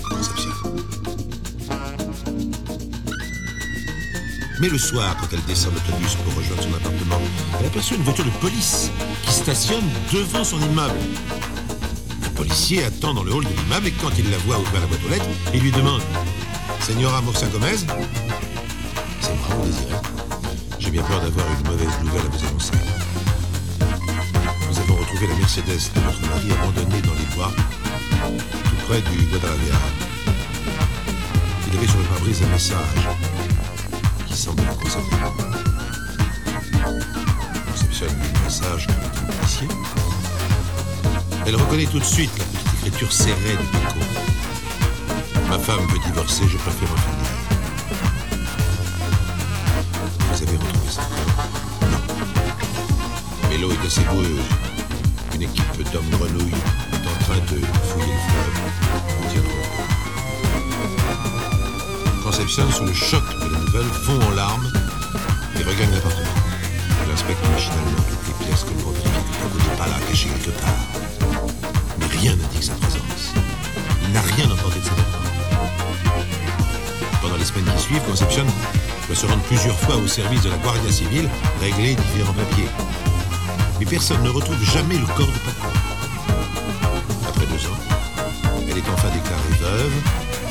[0.09, 0.51] Conception.
[4.59, 7.21] Mais le soir, quand elle descend l'autobus pour rejoindre son appartement,
[7.59, 8.89] elle aperçoit une voiture de police
[9.23, 9.83] qui stationne
[10.13, 10.99] devant son immeuble.
[12.25, 14.87] Un policier attend dans le hall de l'immeuble et quand il la voit ouvrir la
[14.87, 16.01] boîte aux lettres, il lui demande
[16.79, 17.77] Señora Murcia Gomez?
[19.21, 19.95] C'est mon désiré.
[20.79, 22.94] J'ai bien peur d'avoir une mauvaise nouvelle à vous annoncer.
[25.15, 27.49] Retrouvé la Mercedes de votre mari abandonnée dans les bois,
[28.25, 29.89] tout près du Guadalajara.
[31.67, 33.07] Il avait sur le pare-brise un message
[34.27, 35.07] qui semble le concerner.
[37.71, 39.69] Conception le message un policier.
[41.45, 43.99] Elle reconnaît tout de suite la petite écriture serrée de Pico.
[45.47, 46.95] Ma femme veut divorcer, je préfère en.
[50.33, 52.01] Vous avez retrouvé corps Non.
[53.61, 54.64] L'eau est assez boueuse.
[55.95, 56.51] D'hommes grenouilles
[56.91, 57.57] en train de
[57.87, 58.55] fouiller le fleuve.
[62.21, 64.69] Conception, sous le choc de la nouvelle, fond en larmes
[65.57, 66.27] et regagne l'appartement.
[67.01, 70.59] Elle inspecte machinalement toutes les pièces comme pour vérifier que n'est pas là, caché quelque
[70.59, 70.85] part.
[71.97, 73.31] Mais rien n'indique sa présence.
[74.05, 75.23] Il n'a rien entendu de sa part.
[77.21, 78.45] Pendant les semaines qui suivent, Conception
[79.07, 81.29] doit se rendre plusieurs fois au service de la Guardia Civile,
[81.61, 82.67] régler différents papiers.
[83.79, 85.39] Mais personne ne retrouve jamais le corps de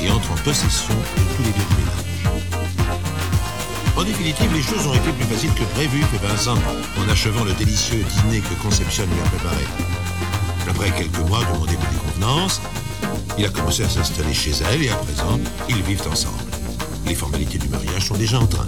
[0.01, 2.05] et entre en possession de tous les biens du ménage.
[3.97, 6.57] En définitive, les choses ont été plus faciles que prévu, fait Vincent,
[6.99, 9.63] en achevant le délicieux dîner que Conception lui a préparé.
[10.69, 12.61] Après quelques mois de des déconvenances,
[13.37, 16.37] Il a commencé à s'installer chez elle et à présent, ils vivent ensemble.
[17.05, 18.65] Les formalités du mariage sont déjà en train.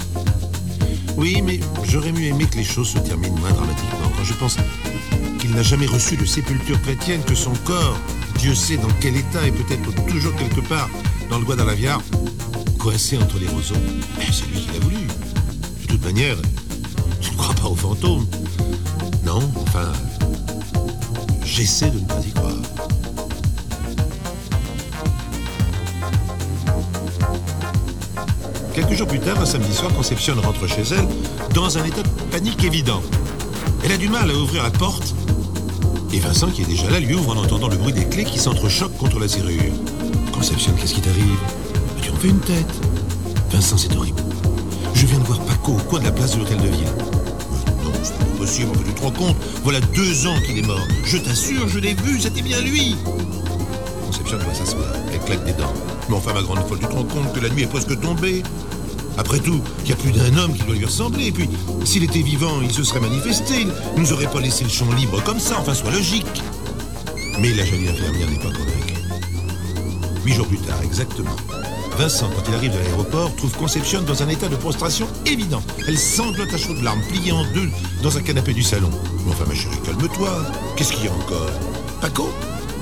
[1.15, 4.57] Oui, mais j'aurais mieux aimé que les choses se terminent moins dramatiquement quand je pense
[5.39, 7.97] qu'il n'a jamais reçu de sépulture chrétienne, que son corps,
[8.48, 10.90] Dieu sait dans quel état, et peut-être toujours quelque part
[11.30, 12.02] dans le Guadalaviar,
[12.80, 13.76] coincé entre les roseaux.
[14.18, 15.06] Mais c'est lui qui l'a voulu.
[15.82, 16.38] De toute manière,
[17.19, 18.26] tu ne crois pas aux fantômes
[19.26, 19.91] Non, enfin,
[21.44, 22.53] j'essaie de ne pas y croire.
[28.74, 31.07] Quelques jours plus tard, un samedi soir, Conception rentre chez elle
[31.53, 33.02] dans un état de panique évident.
[33.84, 35.16] Elle a du mal à ouvrir la porte
[36.13, 38.39] et Vincent, qui est déjà là, lui ouvre en entendant le bruit des clés qui
[38.39, 39.73] s'entrechoquent contre la serrure.
[40.34, 41.38] Conception, qu'est-ce qui t'arrive?
[42.01, 42.73] Tu en fais une tête.
[43.51, 44.21] Vincent, c'est horrible.
[44.93, 46.88] Je viens de voir Paco au coin de la place de l'hôtel de ville.
[46.88, 50.85] Euh, Non, c'est pas possible, tu te rends compte Voilà deux ans qu'il est mort.
[51.05, 52.95] Je t'assure, je l'ai vu, c'était bien lui.
[54.05, 54.88] Conception doit s'asseoir.
[55.13, 55.73] Elle claque des dents.
[56.09, 58.43] Mais enfin, ma grande folle, tu te rends compte que la nuit est presque tombée?
[59.18, 61.27] Après tout, il y a plus d'un homme qui doit lui ressembler.
[61.27, 61.49] Et puis,
[61.85, 63.68] s'il était vivant, il se serait manifesté.
[63.95, 66.44] Il nous aurait pas laissé le champ libre comme ça, enfin, soit logique.
[67.39, 68.94] Mais la jolie infirmière n'est pas convaincue.
[70.26, 71.35] Huit jours plus tard, exactement.
[71.98, 75.64] Vincent, quand il arrive à l'aéroport, trouve Conception dans un état de prostration évident.
[75.88, 77.69] Elle sanglote à chaudes larmes, pliée en deux
[78.03, 78.91] dans un canapé du salon.
[79.26, 80.30] Mais enfin, ma chérie, calme-toi.
[80.76, 81.49] Qu'est-ce qu'il y a encore?
[82.02, 82.30] Paco?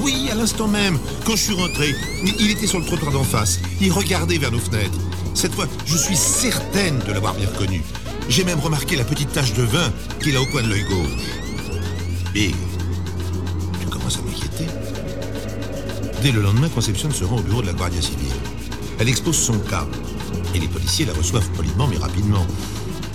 [0.02, 3.60] Oui, à l'instant même, quand je suis rentré, il était sur le trottoir d'en face.
[3.80, 5.00] Il regardait vers nos fenêtres.
[5.36, 7.84] Cette fois, je suis certaine de l'avoir bien reconnu.
[8.30, 9.92] J'ai même remarqué la petite tache de vin
[10.24, 11.28] qu'il a au coin de l'œil gauche.
[12.34, 12.52] Et
[13.82, 14.66] tu commences à m'inquiéter.
[16.24, 18.32] Dès le lendemain, Conception se rend au bureau de la Guardia Civile.
[18.98, 19.86] Elle expose son cas.
[20.56, 22.48] Et les policiers la reçoivent poliment mais rapidement.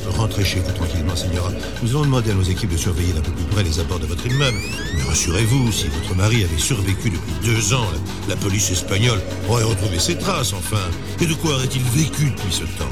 [0.09, 1.51] Rentrez chez vous tranquillement, Señora.
[1.83, 4.07] Nous allons demander à nos équipes de surveiller d'un peu plus près les abords de
[4.07, 4.59] votre immeuble.
[4.97, 7.87] Mais rassurez-vous, si votre mari avait survécu depuis deux ans,
[8.29, 10.83] la, la police espagnole aurait retrouvé ses traces, enfin.
[11.21, 12.89] Et de quoi aurait-il vécu depuis ce temps?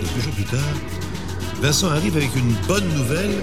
[0.00, 0.60] Quelques jours plus tard,
[1.60, 3.42] Vincent arrive avec une bonne nouvelle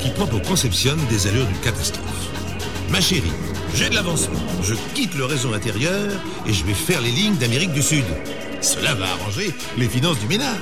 [0.00, 2.06] qui prend pour Conception des allures d'une catastrophe.
[2.90, 3.32] Ma chérie,
[3.74, 4.40] j'ai de l'avancement.
[4.62, 6.10] Je quitte le réseau intérieur
[6.46, 8.04] et je vais faire les lignes d'Amérique du Sud.
[8.60, 10.58] Cela va arranger les finances du ménage.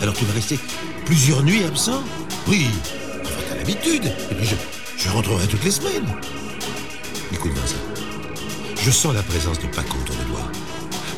[0.00, 0.58] Alors tu vas rester
[1.04, 2.02] plusieurs nuits absent
[2.46, 2.66] Oui,
[3.22, 4.06] enfin, t'as l'habitude.
[4.30, 4.48] Et puis
[4.96, 6.06] je, rentrerai toutes les semaines.
[7.32, 7.76] Écoute, Vincent,
[8.80, 10.40] je sens la présence de Paco autour de moi.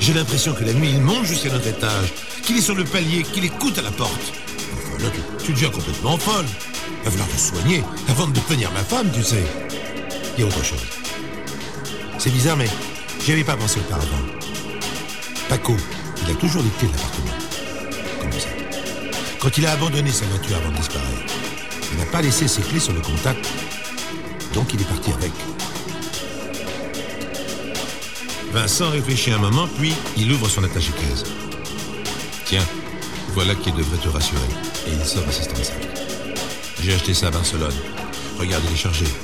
[0.01, 2.13] J'ai l'impression que la nuit, il monte jusqu'à notre étage,
[2.43, 4.33] qu'il est sur le palier, qu'il écoute à la porte.
[4.73, 5.11] Enfin, là,
[5.45, 6.47] tu, deviens complètement folle.
[7.05, 9.45] Va falloir te soigner avant de devenir ma femme, tu sais.
[10.37, 10.79] Il y a autre chose.
[12.19, 12.69] C'est bizarre, mais
[13.25, 14.25] j'y avais pas pensé auparavant.
[15.49, 15.77] Paco,
[16.25, 17.30] il a toujours de l'appartement.
[19.41, 21.33] Quand il a abandonné sa voiture avant de disparaître,
[21.93, 23.49] il n'a pas laissé ses clés sur le contact.
[24.53, 25.33] Donc il est parti avec.
[28.53, 31.25] Vincent réfléchit un moment, puis il ouvre son attaché-caisse.
[32.45, 32.67] Tiens,
[33.29, 34.41] voilà qui devrait te rassurer.
[34.87, 35.89] Et il sort assistant sac.
[36.83, 37.75] J'ai acheté ça à Barcelone.
[38.39, 39.15] Regarde, il est.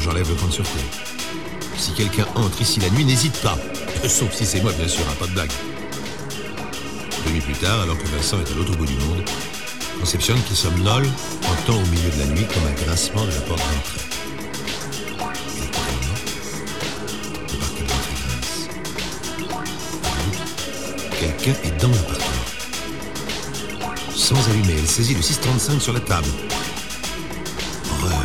[0.00, 0.82] J'enlève le compte sur clé.
[1.76, 3.56] Si quelqu'un entre ici la nuit, n'hésite pas.
[4.08, 5.52] Sauf si c'est moi, bien sûr, hein, pas de blague.
[7.48, 9.22] Plus tard, alors que Vincent est à l'autre bout du monde,
[9.98, 11.08] Conception, qui somnole,
[11.50, 14.04] entend au milieu de la nuit comme un grincement de la porte d'entrée.
[21.18, 22.26] Quelqu'un est dans l'appartement.
[24.14, 26.28] Sans allumer, elle saisit le 635 sur la table.
[27.92, 28.24] Horreur.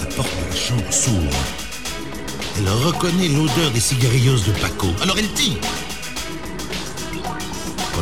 [0.00, 1.36] La porte de la chambre s'ouvre.
[2.56, 4.88] Elle reconnaît l'odeur des cigarillos de Paco.
[5.02, 5.58] Alors elle tire.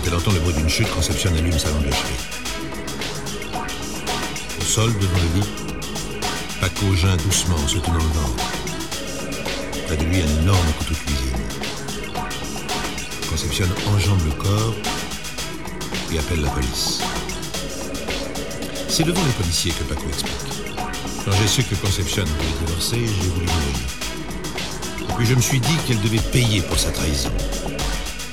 [0.09, 1.91] Elle entend le bruit d'une chute, Conception allume sa lampe de.
[4.59, 5.47] Au sol, devant le lit,
[6.63, 8.45] Paco geint doucement en se tenant le ventre.
[9.87, 11.37] Près de lui, un énorme couteau de cuisine.
[13.29, 14.75] Conception enjambe le corps
[16.11, 17.01] et appelle la police.
[18.89, 20.33] C'est devant les policiers que Paco explique.
[21.27, 23.77] Quand j'ai su que Conception voulait divorcer, j'ai voulu mourir.
[25.03, 27.31] Et puis je me suis dit qu'elle devait payer pour sa trahison.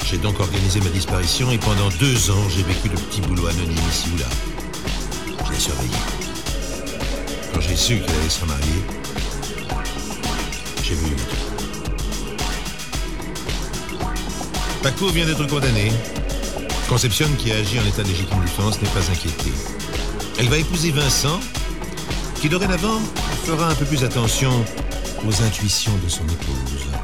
[0.06, 3.90] J'ai donc organisé ma disparition et pendant deux ans, j'ai vécu de petits boulots anonymes
[3.90, 4.26] ici ou là.
[5.48, 5.92] Je l'ai surveillée.
[7.52, 8.84] Quand j'ai su qu'elle allait se remarier,
[10.84, 11.16] j'ai voulu.
[14.84, 15.92] Paco vient d'être condamné.
[16.88, 19.54] Conception, qui a agi en état de légitime défense, n'est pas inquiétée.
[20.38, 21.40] Elle va épouser Vincent,
[22.40, 23.02] qui dorénavant
[23.44, 24.52] fera un peu plus attention
[25.28, 26.95] aux intuitions de son épouse.